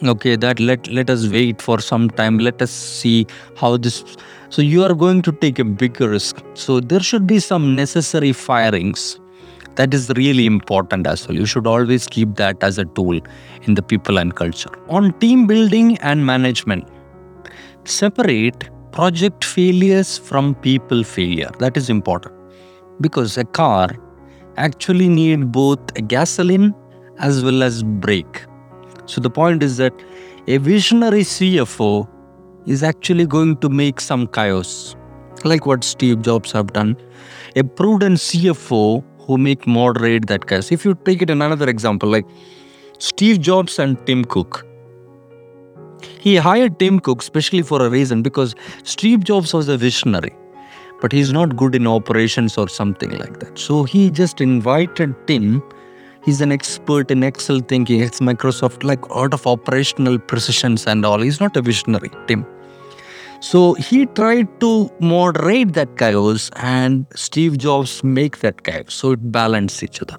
okay 0.04 0.36
that 0.36 0.60
let 0.60 0.88
let 0.88 1.10
us 1.10 1.28
wait 1.28 1.62
for 1.62 1.80
some 1.80 2.10
time. 2.10 2.38
Let 2.40 2.62
us 2.62 2.72
see 2.72 3.28
how 3.56 3.78
this 3.78 4.04
so 4.50 4.62
you 4.62 4.84
are 4.84 4.94
going 4.94 5.22
to 5.24 5.32
take 5.32 5.60
a 5.60 5.64
bigger 5.64 6.10
risk. 6.10 6.44
So 6.54 6.80
there 6.80 7.00
should 7.00 7.26
be 7.26 7.40
some 7.40 7.76
necessary 7.76 8.34
firings. 8.34 9.20
That 9.76 9.94
is 9.94 10.10
really 10.18 10.46
important 10.46 11.08
as 11.08 11.28
well. 11.28 11.38
You 11.38 11.46
should 11.46 11.66
always 11.66 12.06
keep 12.08 12.36
that 12.36 12.62
as 12.62 12.78
a 12.78 12.84
tool 12.84 13.22
in 13.64 13.76
the 13.76 13.82
people 13.82 14.18
and 14.18 14.36
culture. 14.36 14.70
On 14.90 15.14
team 15.20 15.48
building 15.48 15.98
and 16.00 16.26
management 16.26 16.90
separate 17.86 18.70
project 18.92 19.46
failures 19.46 20.18
from 20.18 20.54
people 20.56 21.04
failure. 21.04 21.50
That 21.60 21.78
is 21.78 21.90
important. 21.90 22.36
Because 23.00 23.38
a 23.38 23.46
car 23.46 23.90
actually 24.58 25.08
need 25.08 25.52
both 25.52 25.80
gasoline 26.08 26.76
as 27.20 27.44
well 27.44 27.64
as 27.64 27.84
brake. 27.84 28.46
So 29.06 29.22
the 29.22 29.30
point 29.30 29.64
is 29.64 29.78
that 29.78 29.94
a 30.48 30.58
visionary 30.58 31.22
CFO 31.22 32.08
is 32.66 32.84
actually 32.84 33.26
going 33.26 33.58
to 33.58 33.70
make 33.70 34.00
some 34.00 34.28
chaos, 34.28 34.96
like 35.44 35.66
what 35.66 35.84
Steve 35.84 36.22
Jobs 36.22 36.52
have 36.52 36.74
done. 36.74 36.96
A 37.56 37.64
prudent 37.64 38.18
CFO 38.18 39.04
who 39.20 39.38
make 39.38 39.68
moderate 39.68 40.28
that 40.28 40.48
chaos. 40.48 40.72
If 40.72 40.86
you 40.86 40.96
take 41.06 41.22
it 41.22 41.30
in 41.30 41.42
another 41.42 41.70
example, 41.70 42.10
like 42.10 42.26
Steve 42.98 43.40
Jobs 43.42 43.80
and 43.80 43.98
Tim 44.06 44.24
Cook. 44.26 44.66
He 46.20 46.36
hired 46.36 46.78
Tim 46.78 47.00
Cook 47.00 47.22
especially 47.22 47.64
for 47.64 47.84
a 47.84 47.90
reason 47.90 48.22
because 48.22 48.56
Steve 48.84 49.24
Jobs 49.24 49.54
was 49.54 49.68
a 49.68 49.78
visionary, 49.78 50.36
but 51.02 51.12
he's 51.12 51.34
not 51.34 51.56
good 51.56 51.74
in 51.74 51.88
operations 51.88 52.58
or 52.58 52.68
something 52.70 53.18
like 53.18 53.40
that. 53.40 53.58
So 53.58 53.84
he 53.84 54.12
just 54.12 54.40
invited 54.40 55.16
Tim. 55.26 55.64
He's 56.24 56.40
an 56.40 56.52
expert 56.52 57.10
in 57.10 57.24
Excel 57.24 57.60
thinking, 57.60 58.02
it's 58.02 58.20
Microsoft, 58.20 58.84
like 58.84 59.00
out 59.16 59.34
of 59.34 59.48
operational 59.48 60.20
precisions 60.20 60.86
and 60.86 61.04
all. 61.04 61.20
He's 61.20 61.40
not 61.40 61.58
a 61.58 61.62
visionary, 61.62 62.12
Tim. 62.28 62.46
So 63.40 63.74
he 63.74 64.06
tried 64.06 64.60
to 64.60 64.92
moderate 65.00 65.74
that 65.74 65.98
chaos 65.98 66.52
and 66.58 67.08
Steve 67.16 67.58
Jobs 67.58 68.04
make 68.04 68.38
that 68.42 68.64
chaos. 68.64 68.94
So 68.94 69.14
it 69.14 69.32
balanced 69.32 69.82
each 69.82 70.00
other. 70.02 70.18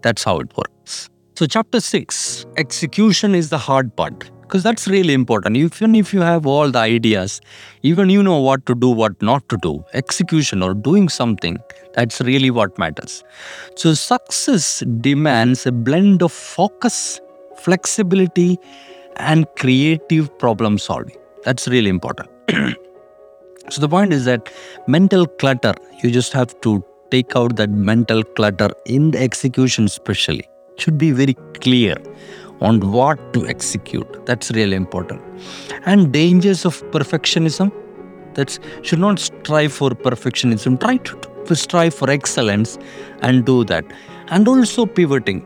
That's 0.00 0.24
how 0.24 0.38
it 0.38 0.56
works. 0.56 1.10
So 1.36 1.46
chapter 1.46 1.80
six, 1.80 2.46
execution 2.56 3.34
is 3.34 3.50
the 3.50 3.58
hard 3.58 3.94
part 3.96 4.30
because 4.54 4.62
that's 4.62 4.86
really 4.86 5.14
important. 5.14 5.56
Even 5.56 5.96
if 5.96 6.14
you 6.14 6.20
have 6.20 6.46
all 6.46 6.70
the 6.70 6.78
ideas 6.78 7.40
even 7.82 8.08
you 8.08 8.22
know 8.22 8.38
what 8.38 8.64
to 8.66 8.74
do 8.76 8.88
what 8.88 9.20
not 9.20 9.48
to 9.48 9.56
do 9.56 9.84
execution 9.94 10.62
or 10.62 10.74
doing 10.74 11.08
something 11.08 11.58
that's 11.94 12.20
really 12.20 12.52
what 12.52 12.78
matters. 12.78 13.24
So 13.74 13.94
success 13.94 14.84
demands 15.00 15.66
a 15.66 15.72
blend 15.72 16.22
of 16.22 16.30
focus 16.30 17.20
flexibility 17.56 18.56
and 19.16 19.46
creative 19.56 20.38
problem 20.38 20.78
solving. 20.78 21.16
That's 21.44 21.66
really 21.66 21.90
important. 21.90 22.28
So 23.70 23.80
the 23.80 23.88
point 23.88 24.12
is 24.12 24.26
that 24.26 24.52
mental 24.86 25.26
clutter 25.26 25.74
you 26.02 26.10
just 26.12 26.32
have 26.34 26.60
to 26.60 26.84
take 27.10 27.34
out 27.34 27.56
that 27.56 27.70
mental 27.70 28.22
clutter 28.22 28.68
in 28.84 29.10
the 29.12 29.20
execution 29.20 29.86
especially. 29.86 30.46
Should 30.76 30.98
be 30.98 31.12
very 31.12 31.34
clear 31.60 31.96
on 32.60 32.80
what 32.92 33.32
to 33.34 33.46
execute. 33.46 34.26
That's 34.26 34.50
really 34.52 34.76
important. 34.76 35.22
And 35.84 36.12
dangers 36.12 36.64
of 36.64 36.82
perfectionism. 36.90 37.72
That 38.34 38.58
should 38.82 38.98
not 38.98 39.18
strive 39.18 39.72
for 39.72 39.90
perfectionism. 39.90 40.80
Try 40.80 40.96
to 40.96 41.54
strive 41.54 41.94
for 41.94 42.10
excellence 42.10 42.78
and 43.22 43.44
do 43.44 43.64
that. 43.64 43.84
And 44.28 44.48
also 44.48 44.86
pivoting. 44.86 45.44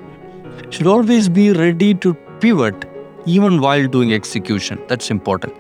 Should 0.70 0.86
always 0.86 1.28
be 1.28 1.52
ready 1.52 1.94
to 1.94 2.14
pivot 2.40 2.84
even 3.26 3.60
while 3.60 3.86
doing 3.86 4.14
execution. 4.14 4.80
That's 4.88 5.10
important. 5.10 5.54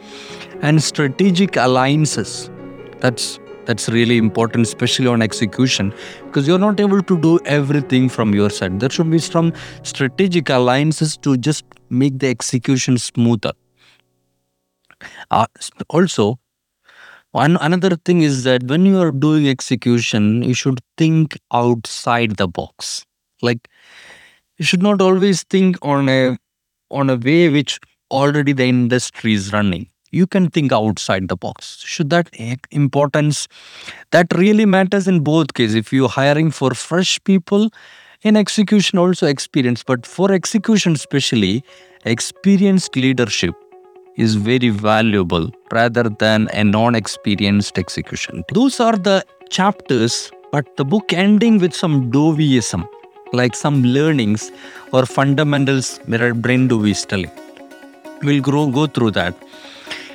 And 0.62 0.82
strategic 0.82 1.56
alliances. 1.56 2.50
That's 3.00 3.38
that's 3.68 3.88
really 3.90 4.16
important, 4.16 4.66
especially 4.66 5.06
on 5.06 5.20
execution, 5.20 5.92
because 6.24 6.48
you're 6.48 6.58
not 6.58 6.80
able 6.80 7.02
to 7.02 7.20
do 7.20 7.38
everything 7.44 8.08
from 8.08 8.34
your 8.34 8.48
side. 8.48 8.80
There 8.80 8.88
should 8.88 9.10
be 9.10 9.18
some 9.18 9.52
strategic 9.82 10.48
alliances 10.48 11.18
to 11.18 11.36
just 11.36 11.66
make 11.90 12.18
the 12.18 12.28
execution 12.28 12.96
smoother. 12.96 13.52
Uh, 15.30 15.46
also, 15.90 16.38
one 17.32 17.58
another 17.60 17.96
thing 18.06 18.22
is 18.22 18.44
that 18.44 18.62
when 18.64 18.86
you 18.86 18.98
are 18.98 19.12
doing 19.12 19.46
execution, 19.48 20.42
you 20.42 20.54
should 20.54 20.80
think 20.96 21.38
outside 21.52 22.36
the 22.36 22.48
box. 22.48 23.04
Like 23.42 23.68
you 24.56 24.64
should 24.64 24.82
not 24.82 25.02
always 25.02 25.42
think 25.44 25.76
on 25.82 26.08
a 26.08 26.38
on 26.90 27.10
a 27.10 27.16
way 27.16 27.50
which 27.50 27.78
already 28.10 28.54
the 28.54 28.64
industry 28.64 29.34
is 29.34 29.52
running 29.52 29.88
you 30.10 30.26
can 30.26 30.50
think 30.50 30.72
outside 30.72 31.28
the 31.28 31.36
box. 31.36 31.78
Should 31.78 32.10
that 32.10 32.28
importance 32.70 33.48
that 34.10 34.26
really 34.34 34.66
matters 34.66 35.08
in 35.08 35.20
both 35.20 35.54
cases. 35.54 35.74
If 35.74 35.92
you're 35.92 36.08
hiring 36.08 36.50
for 36.50 36.70
fresh 36.74 37.22
people 37.24 37.70
in 38.22 38.36
execution 38.36 38.98
also 38.98 39.26
experience. 39.26 39.82
But 39.82 40.06
for 40.06 40.32
execution 40.32 40.92
especially 40.92 41.62
experienced 42.04 42.96
leadership 42.96 43.54
is 44.16 44.34
very 44.34 44.70
valuable 44.70 45.50
rather 45.72 46.04
than 46.04 46.48
a 46.52 46.64
non-experienced 46.64 47.78
execution. 47.78 48.44
Those 48.52 48.80
are 48.80 48.96
the 48.96 49.24
chapters 49.50 50.30
but 50.50 50.76
the 50.76 50.84
book 50.84 51.12
ending 51.12 51.58
with 51.58 51.74
some 51.74 52.10
doveyism 52.10 52.88
like 53.32 53.54
some 53.54 53.82
learnings 53.82 54.50
or 54.92 55.04
fundamentals 55.04 56.00
brian 56.06 56.68
dovey 56.68 56.92
is 56.92 57.06
we'll 58.22 58.40
grow, 58.40 58.66
go 58.66 58.86
through 58.86 59.10
that 59.10 59.34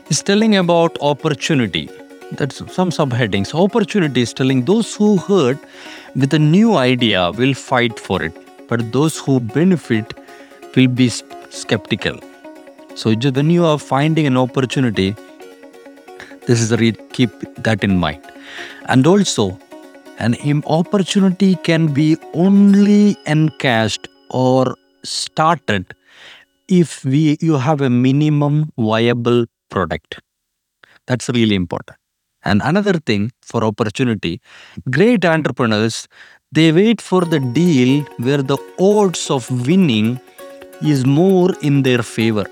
is 0.10 0.22
telling 0.22 0.56
about 0.56 0.98
opportunity. 1.02 1.89
That's 2.34 2.58
some 2.74 2.89
subheadings. 2.89 3.54
Opportunity 3.54 4.22
is 4.22 4.34
telling 4.34 4.66
those 4.66 4.96
who 4.96 5.18
hurt 5.18 5.58
with 6.16 6.34
a 6.34 6.39
new 6.39 6.76
idea 6.76 7.32
will 7.32 7.54
fight 7.54 8.00
for 8.00 8.22
it, 8.24 8.34
but 8.68 8.92
those 8.92 9.18
who 9.18 9.39
benefit 9.39 10.13
will 10.76 10.88
be 10.88 11.10
skeptical. 11.10 12.20
So 12.96 13.13
when 13.13 13.50
you 13.50 13.66
are 13.66 13.80
finding 13.80 14.28
an 14.28 14.38
opportunity, 14.38 15.16
this 16.46 16.60
is 16.62 16.70
the 16.70 16.78
read. 16.78 16.98
Keep 17.13 17.32
that 17.63 17.84
in 17.84 17.98
mind. 17.98 18.22
And 18.86 19.08
also, 19.08 19.58
an 20.20 20.63
opportunity 20.68 21.56
can 21.56 21.94
be 21.94 22.18
only 22.34 23.18
encashed 23.26 24.08
or 24.30 24.76
started 25.04 25.96
if 26.68 27.04
we 27.04 27.38
you 27.42 27.58
have 27.58 27.82
a 27.82 27.89
minimum 27.89 28.72
viable 28.78 29.46
product. 29.76 30.20
That's 31.08 31.30
really 31.38 31.56
important. 31.64 31.98
And 32.46 32.62
another 32.72 32.94
thing 33.10 33.32
for 33.42 33.64
opportunity, 33.64 34.34
great 34.98 35.26
entrepreneurs, 35.26 36.08
they 36.52 36.72
wait 36.72 37.02
for 37.02 37.22
the 37.34 37.40
deal 37.40 38.04
where 38.26 38.44
the 38.52 38.58
odds 38.80 39.24
of 39.36 39.50
winning 39.68 40.20
is 40.94 41.06
more 41.06 41.52
in 41.62 41.84
their 41.88 42.04
favor. 42.04 42.46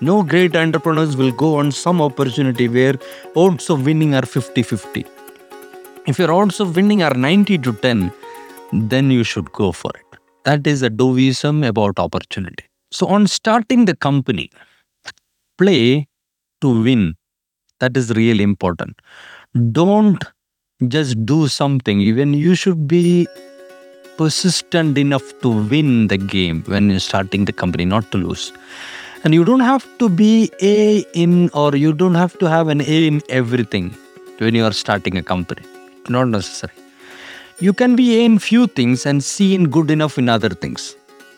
No 0.00 0.22
great 0.22 0.56
entrepreneurs 0.56 1.16
will 1.16 1.32
go 1.32 1.56
on 1.60 1.70
some 1.72 2.02
opportunity 2.02 2.66
where 2.68 2.94
odds 3.36 3.70
of 3.70 3.86
winning 3.86 4.14
are 4.14 4.26
50 4.26 4.62
50. 4.62 5.04
If 6.06 6.18
your 6.18 6.32
odds 6.32 6.60
of 6.60 6.76
winning 6.76 7.02
are 7.02 7.14
90 7.14 7.58
to 7.58 7.72
10, 7.72 8.12
then 8.72 9.10
you 9.10 9.24
should 9.24 9.50
go 9.52 9.72
for 9.72 9.90
it. 9.94 10.18
That 10.44 10.66
is 10.66 10.82
a 10.82 10.90
Doveyism 10.90 11.66
about 11.66 11.98
opportunity. 11.98 12.64
So, 12.90 13.06
on 13.06 13.26
starting 13.26 13.86
the 13.86 13.96
company, 13.96 14.50
play 15.56 16.06
to 16.64 16.74
win. 16.88 17.14
That 17.80 17.96
is 17.96 18.10
really 18.20 18.42
important. 18.42 19.00
Don't 19.80 20.24
just 20.88 21.24
do 21.24 21.48
something. 21.48 22.00
Even 22.00 22.34
you 22.34 22.54
should 22.54 22.86
be 22.88 23.26
persistent 24.16 24.98
enough 24.98 25.32
to 25.42 25.48
win 25.48 26.08
the 26.08 26.16
game 26.16 26.62
when 26.66 26.90
you're 26.90 27.00
starting 27.00 27.44
the 27.44 27.52
company, 27.52 27.84
not 27.84 28.10
to 28.12 28.18
lose. 28.18 28.52
And 29.24 29.34
you 29.34 29.44
don't 29.44 29.60
have 29.60 29.86
to 29.98 30.08
be 30.08 30.50
A 30.60 31.04
in 31.14 31.50
or 31.50 31.74
you 31.74 31.92
don't 31.92 32.14
have 32.14 32.38
to 32.40 32.48
have 32.48 32.68
an 32.68 32.82
A 32.82 33.06
in 33.06 33.22
everything 33.28 33.90
when 34.38 34.54
you 34.54 34.64
are 34.64 34.72
starting 34.72 35.16
a 35.16 35.22
company. 35.22 35.62
Not 36.08 36.28
necessary. 36.28 36.74
You 37.60 37.72
can 37.72 37.96
be 37.96 38.18
A 38.18 38.24
in 38.24 38.38
few 38.38 38.66
things 38.66 39.06
and 39.06 39.24
C 39.24 39.54
in 39.54 39.70
good 39.70 39.90
enough 39.90 40.18
in 40.18 40.28
other 40.28 40.50
things. 40.50 40.96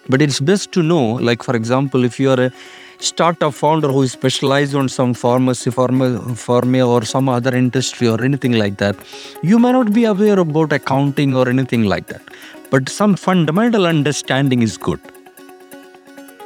But 0.08 0.22
it's 0.22 0.40
best 0.40 0.72
to 0.72 0.82
know, 0.82 1.04
like 1.28 1.42
for 1.42 1.54
example, 1.56 2.04
if 2.04 2.18
you 2.18 2.30
are 2.30 2.40
a 2.40 2.52
startup 2.98 3.54
founder 3.54 3.88
who 3.88 4.02
is 4.02 4.12
specialized 4.12 4.74
on 4.74 4.88
some 4.88 5.14
pharmacy, 5.14 5.70
pharma, 5.70 6.18
pharma 6.30 6.86
or 6.86 7.04
some 7.04 7.28
other 7.28 7.54
industry 7.54 8.08
or 8.08 8.22
anything 8.22 8.52
like 8.52 8.78
that, 8.78 8.96
you 9.42 9.58
may 9.58 9.72
not 9.72 9.92
be 9.92 10.04
aware 10.04 10.38
about 10.38 10.72
accounting 10.72 11.34
or 11.34 11.48
anything 11.48 11.84
like 11.84 12.06
that. 12.08 12.22
But 12.70 12.88
some 12.88 13.16
fundamental 13.16 13.86
understanding 13.86 14.62
is 14.62 14.76
good. 14.76 15.00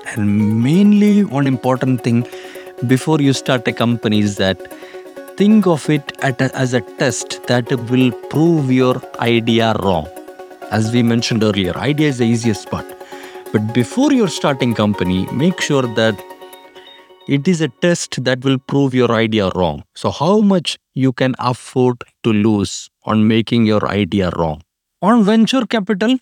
And 0.07 0.63
mainly, 0.63 1.25
one 1.25 1.47
important 1.47 2.03
thing 2.03 2.27
before 2.87 3.21
you 3.21 3.33
start 3.33 3.67
a 3.69 3.73
company 3.73 4.21
is 4.21 4.37
that 4.37 4.59
think 5.37 5.67
of 5.67 5.89
it 5.89 6.13
a, 6.23 6.57
as 6.57 6.75
a 6.75 6.81
test 6.81 7.47
that 7.47 7.71
will 7.91 8.11
prove 8.13 8.71
your 8.71 9.01
idea 9.21 9.75
wrong. 9.83 10.09
As 10.71 10.93
we 10.93 11.03
mentioned 11.03 11.43
earlier, 11.43 11.77
idea 11.77 12.09
is 12.09 12.19
the 12.19 12.27
easiest 12.27 12.71
part. 12.71 12.87
But 13.53 13.75
before 13.75 14.13
you're 14.13 14.29
starting 14.29 14.75
company, 14.75 15.27
make 15.33 15.61
sure 15.61 15.83
that 15.83 16.21
it 17.37 17.47
is 17.47 17.61
a 17.61 17.69
test 17.85 18.25
that 18.25 18.45
will 18.45 18.59
prove 18.59 18.95
your 18.95 19.13
idea 19.13 19.51
wrong. 19.55 19.85
So, 19.95 20.11
how 20.11 20.41
much 20.41 20.79
you 20.95 21.13
can 21.13 21.35
afford 21.39 22.03
to 22.25 22.33
lose 22.33 22.91
on 23.05 23.29
making 23.29 23.67
your 23.67 23.87
idea 23.89 24.31
wrong? 24.37 24.63
On 25.01 25.23
venture 25.25 25.65
capital, 25.67 26.17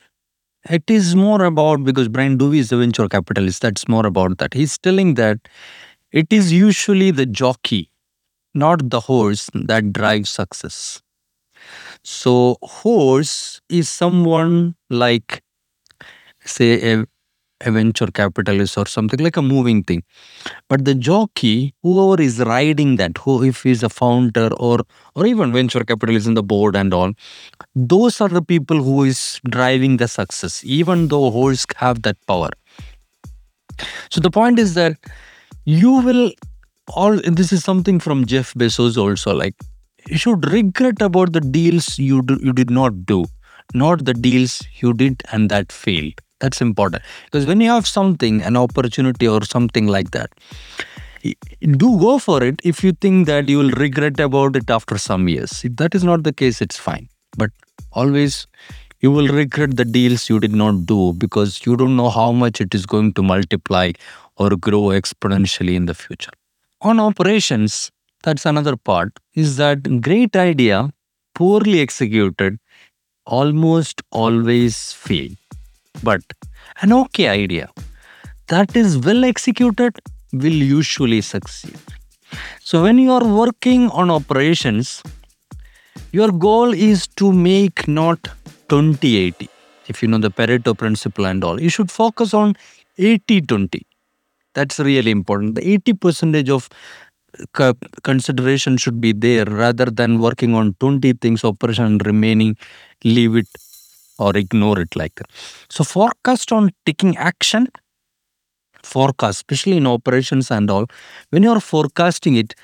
it 0.68 0.84
is 0.88 1.16
more 1.16 1.44
about 1.44 1.84
because 1.84 2.08
Brian 2.08 2.36
Dovey 2.36 2.60
is 2.60 2.72
a 2.72 2.78
venture 2.78 3.08
capitalist, 3.08 3.62
that's 3.62 3.88
more 3.88 4.06
about 4.06 4.38
that. 4.38 4.54
He's 4.54 4.78
telling 4.78 5.14
that 5.14 5.38
it 6.12 6.32
is 6.32 6.52
usually 6.52 7.10
the 7.10 7.26
jockey, 7.26 7.90
not 8.54 8.90
the 8.90 9.00
horse, 9.00 9.50
that 9.54 9.92
drives 9.92 10.30
success. 10.30 11.02
So, 12.02 12.56
horse 12.62 13.60
is 13.68 13.88
someone 13.88 14.76
like, 14.90 15.42
say, 16.44 16.92
a, 16.92 17.06
a 17.62 17.70
venture 17.72 18.06
capitalist 18.06 18.78
or 18.78 18.86
something 18.86 19.20
like 19.20 19.36
a 19.36 19.42
moving 19.42 19.82
thing. 19.82 20.02
But 20.68 20.84
the 20.84 20.94
jockey, 20.94 21.74
whoever 21.82 22.20
is 22.22 22.38
riding 22.40 22.96
that, 22.96 23.18
who 23.18 23.42
if 23.42 23.62
he's 23.62 23.82
a 23.82 23.88
founder 23.88 24.50
or 24.58 24.80
or 25.14 25.26
even 25.26 25.52
venture 25.52 25.84
capitalist 25.84 26.26
in 26.26 26.34
the 26.34 26.42
board 26.42 26.76
and 26.76 26.94
all, 26.94 27.12
those 27.74 28.20
are 28.20 28.28
the 28.28 28.42
people 28.42 28.82
who 28.82 29.04
is 29.04 29.40
driving 29.50 29.96
the 29.96 30.08
success. 30.08 30.64
Even 30.64 31.08
though 31.08 31.30
horse 31.30 31.66
have 31.76 32.02
that 32.02 32.16
power. 32.26 32.50
So 34.10 34.20
the 34.20 34.30
point 34.30 34.58
is 34.58 34.74
that 34.74 34.96
you 35.64 35.92
will 35.92 36.32
all. 36.88 37.16
This 37.16 37.52
is 37.52 37.64
something 37.64 38.00
from 38.00 38.26
Jeff 38.26 38.54
Bezos 38.54 38.96
also. 38.96 39.34
Like 39.34 39.54
you 40.08 40.18
should 40.18 40.50
regret 40.52 41.02
about 41.02 41.32
the 41.32 41.40
deals 41.40 41.98
you 41.98 42.22
do, 42.22 42.38
you 42.42 42.52
did 42.52 42.70
not 42.70 43.06
do, 43.06 43.24
not 43.74 44.04
the 44.04 44.14
deals 44.14 44.62
you 44.80 44.92
did 44.94 45.22
and 45.32 45.50
that 45.50 45.72
failed. 45.72 46.20
That's 46.40 46.60
important 46.60 47.02
because 47.24 47.46
when 47.46 47.60
you 47.60 47.70
have 47.70 47.86
something, 47.86 48.42
an 48.42 48.56
opportunity 48.56 49.26
or 49.26 49.44
something 49.44 49.86
like 49.86 50.12
that, 50.12 50.30
do 51.22 51.98
go 51.98 52.18
for 52.18 52.42
it 52.42 52.60
if 52.64 52.82
you 52.84 52.92
think 52.92 53.26
that 53.26 53.48
you 53.48 53.58
will 53.58 53.70
regret 53.70 54.20
about 54.20 54.56
it 54.56 54.70
after 54.70 54.98
some 54.98 55.28
years. 55.28 55.64
If 55.64 55.76
that 55.76 55.94
is 55.94 56.04
not 56.04 56.22
the 56.22 56.32
case, 56.32 56.60
it's 56.60 56.76
fine. 56.76 57.08
But 57.36 57.50
always 57.92 58.46
you 59.00 59.10
will 59.10 59.28
regret 59.28 59.76
the 59.76 59.84
deals 59.84 60.28
you 60.28 60.40
did 60.40 60.52
not 60.52 60.86
do 60.86 61.12
because 61.14 61.64
you 61.66 61.76
don't 61.76 61.96
know 61.96 62.10
how 62.10 62.32
much 62.32 62.60
it 62.60 62.74
is 62.74 62.86
going 62.86 63.12
to 63.14 63.22
multiply 63.22 63.92
or 64.36 64.50
grow 64.50 64.82
exponentially 65.00 65.74
in 65.74 65.86
the 65.86 65.94
future. 65.94 66.32
On 66.82 67.00
operations, 67.00 67.90
that's 68.22 68.46
another 68.46 68.76
part, 68.76 69.12
is 69.34 69.56
that 69.56 70.00
great 70.00 70.36
idea, 70.36 70.90
poorly 71.34 71.80
executed, 71.80 72.58
almost 73.26 74.02
always 74.10 74.92
fail. 74.92 75.30
But 76.02 76.22
an 76.80 76.92
okay 76.92 77.28
idea 77.28 77.70
that 78.48 78.76
is 78.76 78.98
well 78.98 79.24
executed 79.24 79.98
will 80.32 80.52
usually 80.52 81.20
succeed. 81.20 81.78
So 82.60 82.82
when 82.82 82.98
you 82.98 83.12
are 83.12 83.24
working 83.24 83.90
on 83.90 84.10
operations, 84.10 85.02
your 86.12 86.30
goal 86.30 86.72
is 86.72 87.06
to 87.16 87.32
make 87.32 87.88
not 87.88 88.28
20 88.68 89.16
80. 89.16 89.48
If 89.88 90.02
you 90.02 90.08
know 90.08 90.18
the 90.18 90.30
Pareto 90.30 90.76
principle 90.76 91.26
and 91.26 91.42
all, 91.42 91.60
you 91.60 91.70
should 91.70 91.90
focus 91.90 92.34
on 92.34 92.54
80 92.98 93.40
20. 93.42 93.86
That's 94.54 94.78
really 94.78 95.10
important. 95.10 95.54
The 95.54 95.66
80 95.66 95.94
percentage 95.94 96.50
of 96.50 96.68
consideration 98.02 98.76
should 98.76 99.00
be 99.00 99.12
there 99.12 99.44
rather 99.44 99.86
than 99.86 100.18
working 100.18 100.54
on 100.54 100.74
20 100.80 101.12
things 101.14 101.44
operation 101.44 101.84
and 101.84 102.06
remaining 102.06 102.56
leave 103.04 103.36
it 103.36 103.46
or 104.18 104.36
ignore 104.36 104.78
it 104.80 104.96
like 104.96 105.14
that. 105.16 105.30
So 105.70 105.84
forecast 105.84 106.52
on 106.52 106.70
taking 106.86 107.16
action 107.16 107.68
forecast 108.82 109.36
especially 109.38 109.76
in 109.76 109.86
operations 109.86 110.50
and 110.50 110.70
all 110.70 110.86
when 111.30 111.42
you 111.42 111.50
are 111.50 111.60
forecasting 111.60 112.36
it 112.36 112.54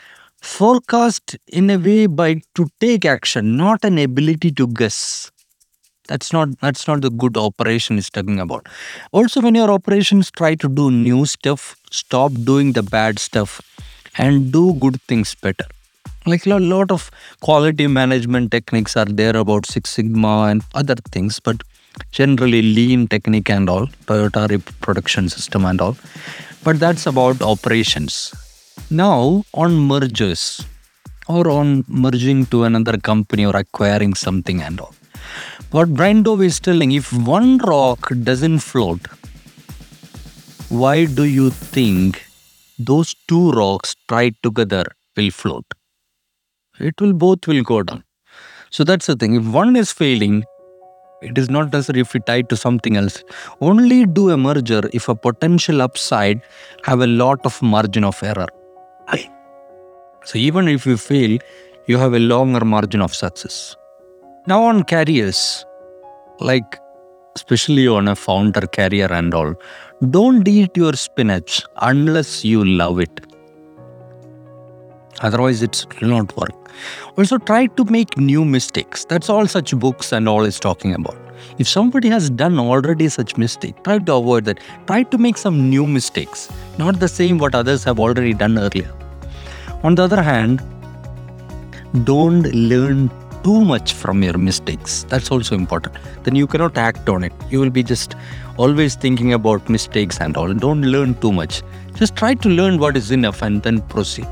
forecast 0.40 1.36
in 1.48 1.70
a 1.70 1.76
way 1.78 2.06
by 2.06 2.30
to 2.54 2.66
take 2.80 3.04
action 3.04 3.56
not 3.56 3.84
an 3.84 3.98
ability 3.98 4.50
to 4.52 4.66
guess. 4.66 5.30
That's 6.08 6.32
not 6.32 6.48
that's 6.60 6.86
not 6.88 7.02
the 7.02 7.10
good 7.10 7.36
operation 7.36 7.98
is 7.98 8.10
talking 8.10 8.40
about. 8.40 8.66
Also 9.12 9.40
when 9.40 9.54
your 9.54 9.70
operations 9.70 10.30
try 10.30 10.54
to 10.56 10.68
do 10.68 10.90
new 10.90 11.26
stuff 11.26 11.76
stop 11.90 12.32
doing 12.44 12.72
the 12.72 12.82
bad 12.82 13.18
stuff 13.18 13.60
and 14.18 14.52
do 14.52 14.74
good 14.74 15.00
things 15.02 15.34
better 15.34 15.66
like 16.26 16.46
a 16.46 16.58
lot 16.58 16.90
of 16.90 17.10
quality 17.40 17.86
management 17.86 18.50
techniques 18.50 18.96
are 18.96 19.10
there 19.20 19.36
about 19.36 19.66
six 19.66 19.90
sigma 19.90 20.34
and 20.50 20.62
other 20.74 20.96
things 21.12 21.40
but 21.40 21.62
generally 22.10 22.62
lean 22.62 23.06
technique 23.06 23.50
and 23.50 23.68
all 23.68 23.86
toyota 24.06 24.44
production 24.80 25.28
system 25.28 25.64
and 25.64 25.80
all. 25.80 25.96
But 26.64 26.80
that's 26.80 27.06
about 27.06 27.42
operations. 27.42 28.34
Now 28.90 29.44
on 29.52 29.76
mergers 29.76 30.64
or 31.28 31.48
on 31.50 31.84
merging 31.88 32.46
to 32.46 32.64
another 32.64 32.96
company 32.98 33.44
or 33.44 33.56
acquiring 33.56 34.14
something 34.14 34.60
and 34.62 34.80
all. 34.80 34.94
What 35.70 35.94
Brian 35.94 36.22
Dovey 36.22 36.46
is 36.46 36.60
telling 36.60 36.92
if 36.92 37.12
one 37.12 37.58
rock 37.58 38.10
doesn't 38.22 38.60
float 38.60 39.00
why 40.68 41.04
do 41.04 41.24
you 41.24 41.50
think 41.50 42.24
those 42.78 43.14
two 43.28 43.52
rocks 43.52 43.94
tied 44.08 44.34
together 44.42 44.84
will 45.16 45.30
float. 45.30 45.64
It 46.78 47.00
will 47.00 47.12
both 47.12 47.46
will 47.46 47.62
go 47.62 47.82
down. 47.82 48.04
So 48.70 48.84
that's 48.84 49.06
the 49.06 49.16
thing. 49.16 49.34
If 49.34 49.46
one 49.46 49.76
is 49.76 49.92
failing, 49.92 50.44
it 51.22 51.38
is 51.38 51.48
not 51.48 51.72
necessary 51.72 52.00
if 52.00 52.12
we 52.12 52.20
tie 52.20 52.42
to 52.42 52.56
something 52.56 52.96
else. 52.96 53.22
Only 53.60 54.04
do 54.04 54.30
a 54.30 54.36
merger 54.36 54.82
if 54.92 55.08
a 55.08 55.14
potential 55.14 55.80
upside 55.80 56.42
have 56.82 57.00
a 57.00 57.06
lot 57.06 57.44
of 57.44 57.62
margin 57.62 58.04
of 58.04 58.22
error. 58.22 58.48
So 60.24 60.38
even 60.38 60.68
if 60.68 60.86
you 60.86 60.96
fail, 60.96 61.38
you 61.86 61.98
have 61.98 62.14
a 62.14 62.18
longer 62.18 62.64
margin 62.64 63.02
of 63.02 63.14
success. 63.14 63.76
Now 64.46 64.64
on 64.64 64.82
careers, 64.84 65.64
like 66.40 66.78
especially 67.36 67.86
on 67.86 68.08
a 68.08 68.16
founder 68.16 68.62
career 68.62 69.12
and 69.12 69.34
all, 69.34 69.54
don't 70.10 70.46
eat 70.48 70.76
your 70.76 70.94
spinach 70.94 71.62
unless 71.82 72.44
you 72.44 72.64
love 72.64 73.00
it. 73.00 73.33
Otherwise, 75.20 75.62
it 75.62 75.86
will 76.00 76.08
not 76.08 76.36
work. 76.36 76.52
Also, 77.16 77.38
try 77.38 77.66
to 77.66 77.84
make 77.84 78.16
new 78.16 78.44
mistakes. 78.44 79.04
That's 79.04 79.28
all 79.28 79.46
such 79.46 79.76
books 79.76 80.12
and 80.12 80.28
all 80.28 80.44
is 80.44 80.58
talking 80.58 80.94
about. 80.94 81.16
If 81.58 81.68
somebody 81.68 82.08
has 82.08 82.30
done 82.30 82.58
already 82.58 83.08
such 83.08 83.36
mistake, 83.36 83.82
try 83.84 83.98
to 83.98 84.14
avoid 84.14 84.44
that. 84.46 84.58
Try 84.86 85.04
to 85.04 85.18
make 85.18 85.36
some 85.36 85.70
new 85.70 85.86
mistakes, 85.86 86.50
not 86.78 86.98
the 86.98 87.08
same 87.08 87.38
what 87.38 87.54
others 87.54 87.84
have 87.84 88.00
already 88.00 88.34
done 88.34 88.58
earlier. 88.58 88.90
On 89.82 89.94
the 89.94 90.02
other 90.02 90.22
hand, 90.22 90.62
don't 92.04 92.42
learn 92.52 93.10
too 93.44 93.64
much 93.64 93.92
from 93.92 94.22
your 94.22 94.38
mistakes. 94.38 95.04
That's 95.08 95.30
also 95.30 95.54
important. 95.54 95.94
Then 96.24 96.34
you 96.34 96.46
cannot 96.46 96.78
act 96.78 97.08
on 97.08 97.22
it. 97.22 97.32
You 97.50 97.60
will 97.60 97.70
be 97.70 97.82
just 97.82 98.16
always 98.56 98.96
thinking 98.96 99.34
about 99.34 99.68
mistakes 99.68 100.18
and 100.20 100.36
all. 100.36 100.52
Don't 100.52 100.82
learn 100.82 101.14
too 101.20 101.30
much. 101.30 101.62
Just 101.94 102.16
try 102.16 102.34
to 102.34 102.48
learn 102.48 102.78
what 102.78 102.96
is 102.96 103.10
enough 103.10 103.42
and 103.42 103.62
then 103.62 103.82
proceed. 103.82 104.26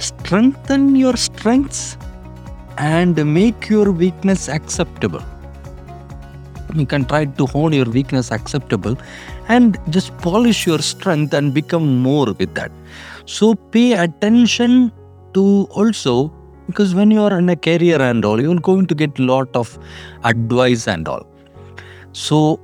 Strengthen 0.00 0.96
your 0.96 1.16
strengths 1.16 1.96
and 2.78 3.22
make 3.32 3.68
your 3.68 3.92
weakness 3.92 4.48
acceptable. 4.48 5.22
You 6.74 6.86
can 6.86 7.04
try 7.04 7.24
to 7.26 7.46
hone 7.46 7.72
your 7.72 7.84
weakness 7.84 8.30
acceptable 8.32 8.96
and 9.48 9.78
just 9.90 10.16
polish 10.18 10.66
your 10.66 10.78
strength 10.78 11.34
and 11.34 11.54
become 11.54 12.02
more 12.02 12.26
with 12.26 12.54
that. 12.54 12.72
So 13.26 13.54
pay 13.54 13.92
attention 13.92 14.92
to 15.34 15.68
also 15.70 16.32
because 16.66 16.94
when 16.94 17.10
you 17.10 17.22
are 17.22 17.36
in 17.38 17.48
a 17.48 17.56
career 17.56 18.00
and 18.00 18.24
all 18.24 18.40
you're 18.40 18.60
going 18.68 18.86
to 18.86 18.94
get 18.94 19.18
lot 19.18 19.56
of 19.60 19.78
advice 20.24 20.86
and 20.86 21.08
all 21.08 21.26
so 22.12 22.60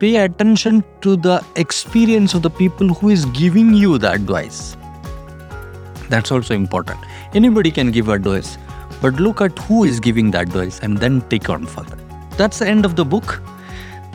pay 0.00 0.16
attention 0.24 0.82
to 1.02 1.16
the 1.28 1.36
experience 1.56 2.34
of 2.34 2.42
the 2.42 2.50
people 2.50 2.88
who 2.88 3.10
is 3.10 3.24
giving 3.26 3.72
you 3.74 3.98
the 3.98 4.10
advice 4.10 4.76
that's 6.08 6.30
also 6.30 6.54
important 6.54 6.98
anybody 7.34 7.70
can 7.70 7.90
give 7.90 8.08
advice 8.08 8.58
but 9.02 9.14
look 9.14 9.40
at 9.40 9.58
who 9.60 9.84
is 9.84 10.00
giving 10.00 10.30
the 10.30 10.40
advice 10.40 10.80
and 10.80 10.98
then 10.98 11.20
take 11.28 11.48
on 11.48 11.66
further 11.66 11.98
that's 12.36 12.58
the 12.58 12.68
end 12.68 12.84
of 12.84 12.96
the 12.96 13.04
book 13.04 13.40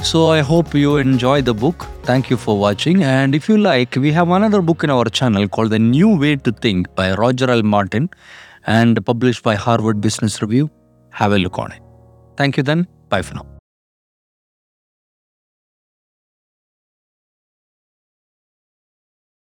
so 0.04 0.28
i 0.28 0.40
hope 0.42 0.74
you 0.74 0.98
enjoy 0.98 1.42
the 1.42 1.54
book 1.54 1.88
thank 2.04 2.30
you 2.30 2.38
for 2.38 2.58
watching 2.58 3.04
and 3.04 3.36
if 3.36 3.48
you 3.48 3.58
like 3.58 3.96
we 3.96 4.12
have 4.12 4.30
another 4.30 4.62
book 4.62 4.84
in 4.84 4.90
our 4.90 5.06
channel 5.06 5.48
called 5.48 5.70
the 5.70 5.80
new 5.80 6.18
way 6.24 6.36
to 6.36 6.52
think 6.52 6.94
by 6.96 7.14
roger 7.14 7.50
l 7.50 7.64
martin 7.64 8.10
and 8.66 9.06
published 9.06 9.44
by 9.44 9.56
Harvard 9.56 10.02
Business 10.02 10.42
Review. 10.42 10.70
Have 11.12 11.32
a 11.34 11.38
look 11.38 11.60
on 11.60 11.72
it. 11.72 11.82
Thank 12.38 12.58
you 12.58 12.64
then. 12.64 12.88
Bye 13.10 13.22
for 13.22 13.36
now. 13.36 13.53